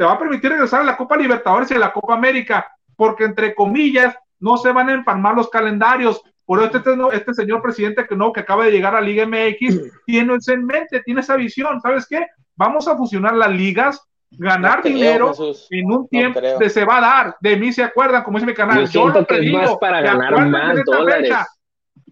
[0.00, 3.24] te va a permitir regresar a la Copa Libertadores y a la Copa América, porque
[3.24, 6.22] entre comillas no se van a empalmar los calendarios.
[6.46, 9.78] Por eso este, este señor presidente que no, que acaba de llegar a Liga MX,
[10.06, 11.82] tiene eso en mente, tiene esa visión.
[11.82, 12.26] ¿Sabes qué?
[12.56, 15.66] Vamos a fusionar las ligas, ganar No creo, dinero Jesús.
[15.68, 17.36] en un tiempo de se va a dar.
[17.38, 18.80] De mí se acuerdan, como dice mi canal.
[18.80, 21.28] Yo siento lo que es más para ganar más dólares.
[21.28, 21.46] fecha.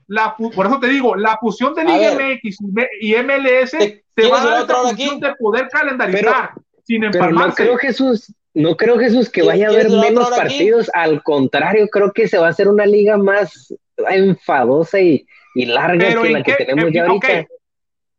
[0.09, 2.13] La, por eso te digo, la fusión de Liga.
[2.13, 2.59] MX
[3.01, 5.21] y MLS ¿Te- te va a dar función aquí?
[5.21, 6.51] de poder calendarizar
[6.89, 7.63] sin Pero no empalmarse.
[7.63, 10.41] creo, Jesús, no creo, Jesús, que ¿Quieres- vaya a haber menos aquí?
[10.41, 10.91] partidos.
[10.95, 13.73] Al contrario, creo que se va a hacer una liga más
[14.09, 17.47] enfadosa y, y larga Pero que en la que tenemos en- ya ahorita.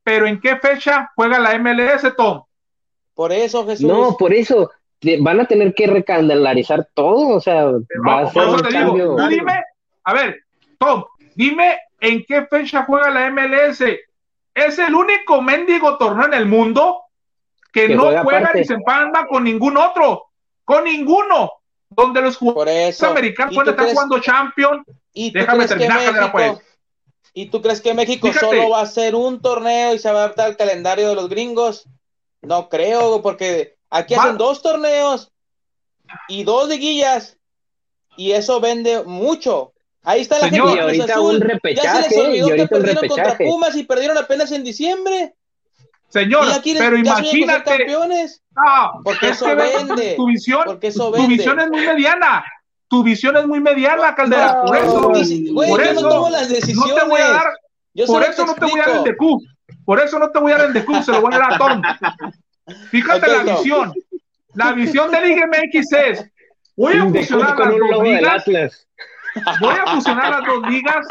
[0.03, 2.43] Pero ¿en qué fecha juega la MLS, Tom?
[3.13, 3.85] Por eso, Jesús.
[3.87, 4.71] No, por eso
[5.19, 8.77] van a tener que recandelarizar todo, o sea, va a ser por un eso te
[8.77, 9.15] digo, cambio.
[9.17, 9.53] tú dime,
[10.03, 10.43] a ver,
[10.77, 11.03] Tom,
[11.35, 13.81] dime en qué fecha juega la MLS.
[14.53, 17.01] Es el único mendigo torneo en el mundo
[17.71, 20.25] que, Que no juega ni se empalma con ningún otro,
[20.65, 21.53] con ninguno.
[21.91, 23.07] Donde los jugadores Por eso.
[23.07, 26.59] americanos ¿Y pueden estar crees- jugando Champions ¿Y Déjame terminar, Caldera, México- pues.
[27.33, 28.45] ¿Y tú crees que México Fíjate.
[28.45, 31.29] solo va a hacer un torneo y se va a adaptar al calendario de los
[31.29, 31.87] gringos?
[32.43, 35.31] No creo, porque aquí Va- hacen dos torneos
[36.27, 37.37] y dos liguillas
[38.17, 39.73] y eso vende mucho.
[40.03, 41.25] Ahí está la Señor, gente y de Cruz ahorita Azul.
[41.25, 43.45] un ya se repechaje, les olvidó y que ahorita un perdieron contra repechaje.
[43.49, 45.33] Pumas y perdieron apenas en diciembre.
[46.09, 46.45] Señor,
[46.77, 48.41] pero imagínate, campeones.
[48.55, 50.15] no, Porque es eso vende.
[50.15, 51.35] tu visión, Porque eso tu vende.
[51.35, 52.43] visión es muy mediana.
[52.87, 54.53] Tu visión es muy mediana, Caldera.
[54.53, 55.01] No, por eso,
[55.53, 56.95] güey, por yo eso no tomo las no decisiones.
[56.95, 57.45] te voy a dar,
[57.93, 59.41] Yo por eso no te voy a dar el de Q.
[59.85, 61.53] Por eso no te voy a dar el de Q, se lo voy a dar
[61.53, 61.81] a Tom.
[62.89, 63.93] Fíjate la visión.
[64.55, 66.25] La visión de Liga MX es,
[66.75, 68.45] voy a fusionar las dos ligas,
[69.61, 71.07] voy a fusionar las dos ligas.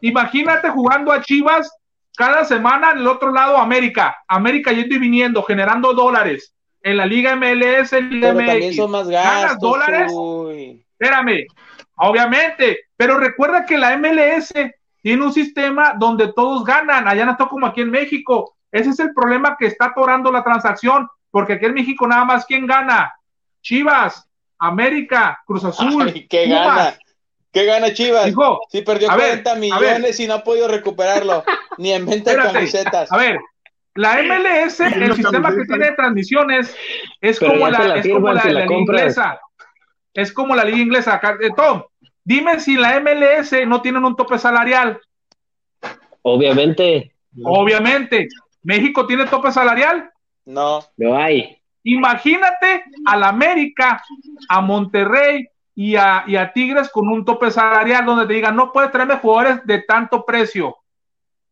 [0.00, 1.68] Imagínate jugando a Chivas
[2.16, 4.16] cada semana en el otro lado América.
[4.28, 6.54] América yendo y viniendo, generando dólares.
[6.82, 8.76] En la Liga MLS, Liga Pero también MX.
[8.76, 9.60] son más ¿Ganas gastos.
[9.60, 10.12] dólares?
[10.12, 10.84] Chuy.
[10.98, 11.46] Espérame,
[11.96, 14.52] obviamente, pero recuerda que la MLS
[15.00, 18.56] tiene un sistema donde todos ganan, allá no está como aquí en México.
[18.70, 22.46] Ese es el problema que está atorando la transacción, porque aquí en México nada más
[22.46, 23.12] quién gana.
[23.60, 26.66] Chivas, América, Cruz Azul, Ay, ¿Qué Pumas.
[26.76, 26.94] gana?
[27.52, 28.28] ¿Qué gana Chivas?
[28.28, 29.60] Hijo, Sí, perdió a ver, 40 a ver.
[29.60, 31.44] millones y no ha podido recuperarlo.
[31.78, 32.54] Ni en venta de Espérate.
[32.58, 33.12] camisetas.
[33.12, 33.38] A ver,
[33.94, 36.74] la MLS, el sistema que tiene de transmisiones
[37.20, 39.40] es Pero como la, la es como la, si la la liga inglesa.
[40.14, 41.20] Es como la liga inglesa.
[41.40, 41.82] Eh, Tom,
[42.24, 44.98] dime si la MLS no tienen un tope salarial.
[46.22, 47.12] Obviamente,
[47.44, 48.28] Obviamente,
[48.62, 50.10] México tiene tope salarial.
[50.44, 50.80] No.
[50.96, 51.58] no hay.
[51.84, 54.02] Imagínate al América,
[54.48, 58.72] a Monterrey y a, y a Tigres con un tope salarial donde te digan, no
[58.72, 60.76] puedes traerme jugadores de tanto precio.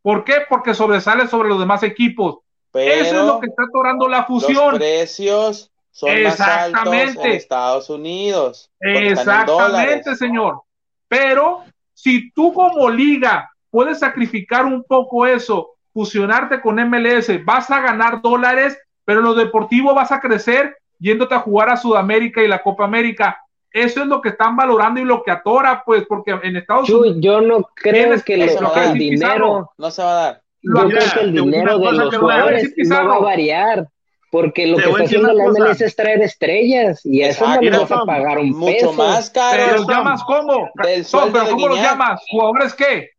[0.02, 0.42] ¿Por qué?
[0.48, 2.38] Porque sobresale sobre los demás equipos.
[2.70, 4.76] Pero Eso es lo que está atorando la los fusión.
[4.76, 8.70] precios son más altos en Estados Unidos.
[8.78, 10.62] Exactamente, señor.
[11.08, 17.80] Pero si tú como liga puedes sacrificar un poco eso, fusionarte con MLS, vas a
[17.80, 22.48] ganar dólares, pero en lo deportivo vas a crecer yéndote a jugar a Sudamérica y
[22.48, 23.42] la Copa América.
[23.72, 27.14] Eso es lo que están valorando y lo que atora, pues, porque en Estados Unidos
[27.14, 30.14] Chuy, yo no creo que que lo- eso que el dinero, No se va a
[30.24, 30.42] dar.
[30.62, 33.86] lo yo Mira, creo que el dinero de los jugadores no va a variar,
[34.32, 35.44] porque lo Te que está haciendo la.
[35.44, 38.92] MLS es traer estrellas y a eso no le vas a pagar un Mucho peso.
[38.92, 39.76] más pero caro.
[39.76, 42.20] los llamas como, Del sueldo pero ¿cómo los llamas?
[42.30, 43.10] ¿Jugadores qué?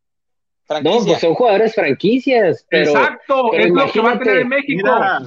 [0.84, 4.47] No, pues son jugadores franquicias, pero Exacto, pero es lo que va a tener en
[4.47, 4.84] México.
[4.86, 5.20] Mira,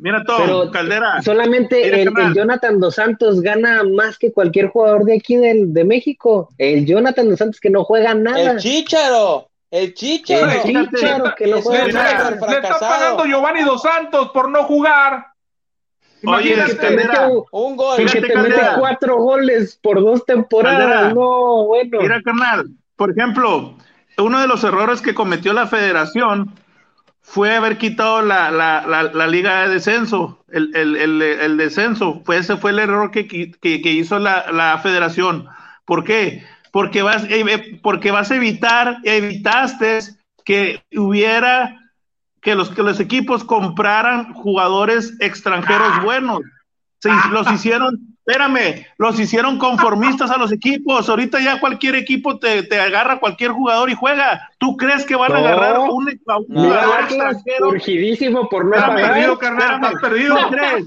[0.00, 1.22] mira Tom, Pero Caldera.
[1.22, 2.34] solamente el, el.
[2.34, 6.48] Jonathan Dos Santos gana más que cualquier jugador de aquí del, de México.
[6.58, 8.52] El Jonathan Dos Santos que no juega nada.
[8.52, 9.48] El Chícharo.
[9.70, 10.50] El Chícharo.
[10.50, 12.30] El Chícharo que no juega nada.
[12.30, 15.26] le está pagando Giovanni Dos Santos por no jugar.
[16.26, 17.28] Oye, Que te mete, Caldera.
[17.52, 17.96] Un gol.
[17.96, 18.76] que Fíjate, te mete Caldera.
[18.78, 20.78] cuatro goles por dos temporadas.
[20.86, 21.14] Caldera.
[21.14, 21.98] No, bueno.
[22.02, 23.74] Mira, carnal, por ejemplo,
[24.18, 26.52] uno de los errores que cometió la federación
[27.30, 32.22] fue haber quitado la, la, la, la liga de descenso, el, el, el, el descenso.
[32.24, 35.46] Fue, ese fue el error que, que, que hizo la, federación.
[35.84, 36.44] ¿Por qué?
[36.72, 40.00] Porque vas, eh, porque vas a evitar, evitaste
[40.44, 41.78] que hubiera,
[42.42, 46.40] que los, que los equipos compraran jugadores extranjeros buenos.
[47.00, 51.08] Se, los hicieron, espérame, los hicieron conformistas a los equipos.
[51.08, 54.50] Ahorita ya cualquier equipo te, te agarra cualquier jugador y juega.
[54.58, 55.46] ¿Tú crees que van a No.
[55.46, 56.62] agarrar un, a un No.
[56.62, 57.68] jugador extranjero?
[57.70, 59.12] urgidísimo por no Espérame, pagar.
[59.14, 59.84] perdido, carnal, espérame.
[59.86, 60.36] estás perdido.
[60.36, 60.86] ¿Tú crees?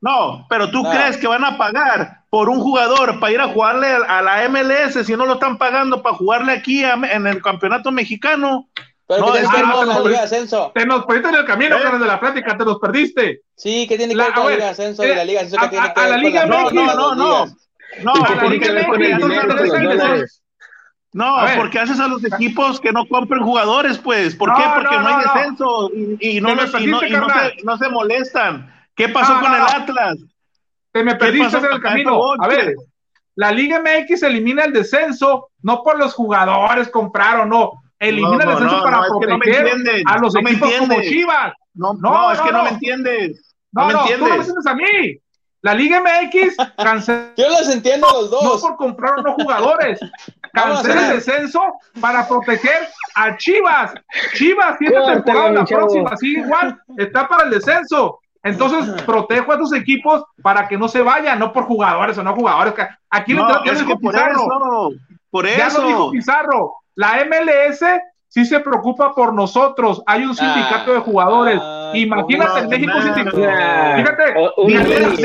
[0.00, 0.90] No, pero tú No.
[0.90, 4.44] crees que van a pagar por un jugador para ir a jugarle a a la
[4.48, 8.68] MLS si no lo están pagando para jugarle aquí a- en el campeonato mexicano.
[9.10, 10.70] Pero No, que tiene es que no, la no, Liga de Ascenso.
[10.72, 11.98] Te nos perdiste en el camino, ¿Eh?
[11.98, 13.40] de la plática, te los perdiste.
[13.56, 15.16] Sí, que tiene que La- ver con a la ver, Liga de Ascenso eh, y
[15.16, 16.72] la Liga de Ascenso a- que tiene a- que a ver la Liga No, MX,
[16.74, 17.44] no, las no, no.
[17.44, 17.68] ligas.
[18.04, 20.42] No, A la porque Liga MX.
[21.12, 21.56] No, A ver.
[21.58, 24.36] porque haces a los equipos que no compren jugadores, pues.
[24.36, 24.62] ¿Por No, qué?
[24.76, 25.34] Porque no, no, hay no, no.
[25.34, 25.90] descenso
[26.20, 28.72] y, y no, los- y no- y no se, no se molestan.
[28.94, 29.68] ¿Qué pasó No, con no, el no.
[29.70, 30.18] Atlas?
[30.92, 32.20] Te me ¿Qué perdiste en el camino.
[32.40, 32.76] A ver,
[33.34, 37.72] la Liga MX elimina el descenso, no por los jugadores comprar o no.
[38.00, 40.40] Elimina No, el descenso no, para no, es que no me proteger a los no
[40.40, 41.00] equipos como.
[41.02, 41.52] Chivas.
[41.74, 42.64] No, No, no, es no, que no, no.
[42.64, 43.54] me entiendes.
[43.72, 44.48] No, No, me no, tú no me entiendes.
[44.48, 45.18] entiendes a mí.
[45.62, 48.60] La Liga MX cancela Yo los entiendo a los no dos.
[48.62, 50.00] por comprar o no jugadores.
[50.52, 51.62] Cancela el descenso
[52.00, 53.92] para proteger a Chivas.
[54.34, 55.82] Chivas tiene temporada la chavo.
[55.82, 58.18] próxima, sí, igual, está para el descenso.
[58.42, 62.34] Entonces, protejo a tus equipos para que no se vayan, no por jugadores o no
[62.34, 62.74] jugadores.
[63.10, 64.32] Aquí lo No, lo que dijo por Pizarro.
[64.40, 64.90] eso,
[65.30, 66.10] por Ya lo dijo eso.
[66.10, 66.72] Pizarro.
[66.94, 67.84] La MLS
[68.28, 70.02] sí se preocupa por nosotros.
[70.06, 71.60] Hay un sindicato Ah, de jugadores.
[71.62, 73.96] ah, Imagínate en no, México no, no.
[73.96, 74.78] Fíjate, un me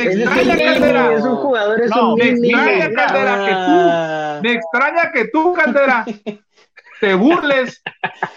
[0.05, 1.13] extraña, Caldera.
[1.13, 4.39] es un jugador, es No, un me extraña, Caldera, que tú Ah.
[4.41, 6.05] Me extraña que tú, Caldera,
[6.99, 7.81] te burles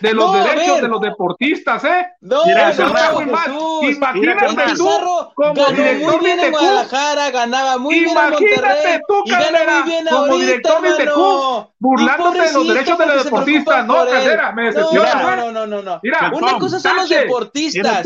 [0.01, 2.07] de los derechos de los deportistas, ¿eh?
[2.21, 3.45] No, Mira, no, mira, no, Jesús.
[3.45, 3.97] Jesús.
[3.97, 4.89] Imagínate tú
[5.35, 6.59] como director muy de Tecú.
[6.59, 10.93] Guadalajara, ganaba muy bien en Imagínate Monterrey tú, Caldera, muy bien como director de.
[11.05, 13.87] Tecú, burlándote de los derechos de los deportistas.
[13.87, 13.95] No.
[14.07, 15.37] Caldera, me No, decepciona, no, ¿eh?
[15.37, 16.01] no, no, no, no.
[16.03, 18.05] Mira, Una cosa son los deportistas.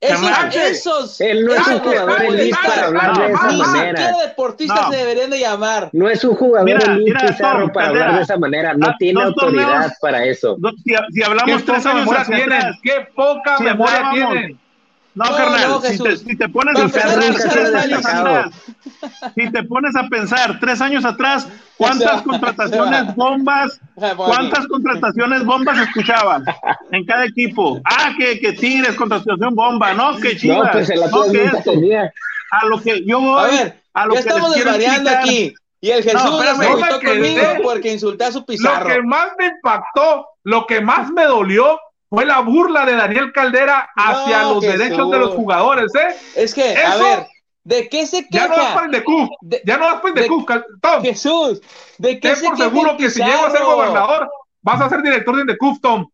[0.00, 1.20] Esos, esos.
[1.20, 3.98] Él no es un jugador elite para hablar de esa manera.
[3.98, 4.90] siquiera deportistas No.
[4.92, 5.90] se deberían de llamar.
[5.92, 8.74] No es un jugador Mira, elite Pizarro para hablar de esa manera.
[8.74, 10.56] No Ah, tiene autoridad para eso.
[10.84, 14.59] si, Qué hablamos tres años atrás, qué poca memoria tienen.
[15.14, 18.50] No, No, carnal, no, si, te, si te pones a pensar,
[19.34, 23.80] si te pones a pensar tres años atrás, ¿cuántas Se va, se contrataciones bombas,
[24.16, 26.44] cuántas contrataciones bombas escuchaban
[26.92, 27.80] en cada equipo?
[27.84, 31.72] Ah, que, que Tigres, contratación bomba, no, que Chivas, No, pues el no, que esto.
[32.52, 35.22] A lo que yo voy, A ver, a lo ya que estamos les desvariando explicar.
[35.22, 35.54] aquí.
[35.82, 38.86] Y el Jesús espérame, no gustó me conmigo porque insulté a su Lo pizarro.
[38.86, 41.78] que más me impactó, lo que más me dolió
[42.10, 44.78] fue la burla de Daniel Caldera hacia No, los Jesús.
[44.78, 46.16] derechos de los jugadores, ¿eh?
[46.34, 47.26] Es que, a ver,
[47.64, 48.74] ¿de qué se Ya no vas queja?
[48.74, 50.44] para el de Cuf, De- ya no vas para el de de- Cuf,
[50.82, 51.02] Tom.
[51.02, 51.60] Jesús,
[51.98, 53.76] ¿de qué Ten se por queja seguro el que si llego a ser Pizarro?
[53.76, 54.30] gobernador,
[54.60, 56.06] vas a ser director de Indecuf, Tom.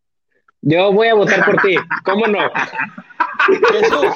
[0.61, 1.77] Yo voy a votar por ti.
[2.05, 2.41] ¿Cómo no?
[3.73, 4.15] Jesús,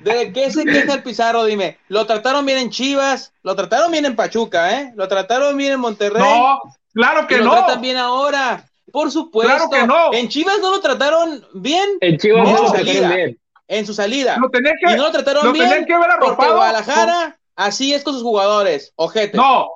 [0.00, 1.44] ¿de qué se queja el Pizarro?
[1.44, 3.32] Dime, ¿lo trataron bien en Chivas?
[3.42, 4.92] ¿Lo trataron bien en Pachuca, eh?
[4.96, 6.22] ¿Lo trataron bien en Monterrey?
[6.22, 6.58] No,
[6.92, 7.50] claro ¿Y que lo no.
[7.52, 8.64] tratan bien ahora?
[8.92, 9.52] Por supuesto.
[9.54, 10.12] Claro que no.
[10.12, 12.92] En Chivas no lo trataron bien En Chivas No, no, lo salida.
[12.92, 13.38] trataron bien.
[13.68, 14.36] en su salida.
[14.38, 16.54] Lo tenían que, Y no lo trataron lo bien tenían que porque arropado.
[16.56, 18.92] Guadalajara así es con sus jugadores.
[18.96, 19.36] Ojete.
[19.36, 19.68] No,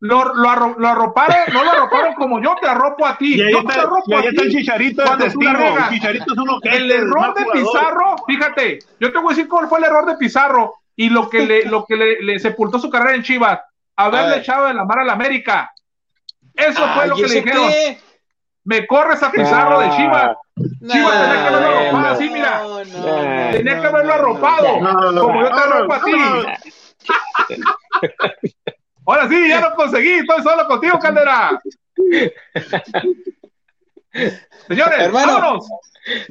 [0.00, 3.36] lo, lo, arro- lo arroparon, no lo arroparon como yo te arropo a ti.
[3.36, 4.50] Y ahí yo está, te arropo y ahí a está el.
[4.50, 5.88] Chicharito de cuando tú la testigo.
[5.90, 9.68] Chicharito es uno que El error de Pizarro, fíjate, yo te voy a decir cuál
[9.68, 12.90] fue el error de Pizarro y lo que le, lo que le, le sepultó su
[12.90, 13.60] carrera en Chivas,
[13.96, 15.70] haberle echado de la mar a la América.
[16.54, 17.68] Eso fue Ay, lo que ¿eso le dijeron.
[17.68, 17.98] qué?
[18.66, 20.36] Me corres a Pizarro de Chivas.
[20.56, 22.08] Chivas No, tenía que haberlo arropado no.
[22.08, 22.62] así, mira.
[22.62, 24.80] No, no, Tenía no, que haberlo arropado.
[24.80, 26.12] No, no, como yo te arropo a ti.
[29.06, 31.60] Ahora sí, ya lo conseguí, estoy solo contigo, Caldera.
[34.66, 35.32] Señores, Hermano.
[35.32, 35.66] vámonos.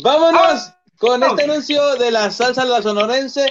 [0.03, 3.47] Vámonos con este anuncio de la salsa la sonorense.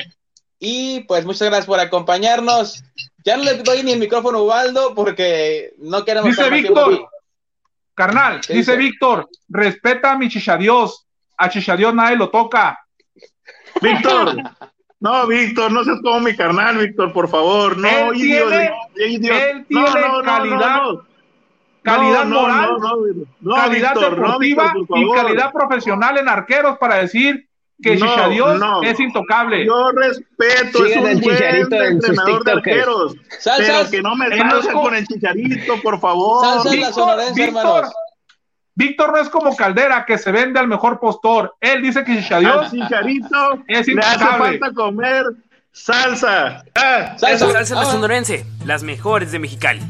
[0.58, 2.84] Y pues muchas gracias por acompañarnos.
[3.24, 7.08] Ya no le doy ni el micrófono a Ubaldo porque no queremos Dice Víctor.
[7.94, 8.76] Carnal, ¿Qué dice dice?
[8.76, 11.06] Víctor, respeta a mi chichadios.
[11.36, 12.78] A chichadios nadie lo toca.
[13.80, 14.36] Víctor,
[15.00, 19.36] no, Víctor, no seas como mi carnal, Víctor, por favor, no, Él idiot, tiene- idiot.
[19.36, 19.86] él tiene
[20.24, 21.02] calidad- no, no.
[21.82, 26.16] Calidad No, no, moral, no, no, no, calidad Víctor, no, deportiva Víctor, y calidad profesional
[26.18, 27.46] en arqueros para decir
[27.82, 28.82] que No, Chichadios no.
[28.82, 29.66] es intocable.
[29.66, 33.66] Yo respeto, es un buen entrenador de arqueros, Salsas.
[33.66, 36.70] pero que no me Él no es salgan co- con el Chicharito, por favor.
[36.70, 37.92] Víctor, sonorense, Víctor, hermanos.
[38.76, 41.54] Víctor no es como Caldera que se vende al mejor postor.
[41.60, 44.58] Él dice que Al Chichadios Chicharito Es le hace intocable.
[44.58, 45.24] falta comer
[45.72, 46.64] salsa.
[46.74, 47.46] Ah, Salsa.
[47.52, 49.80] Salsa la sonorense, las mejores de Mexicali.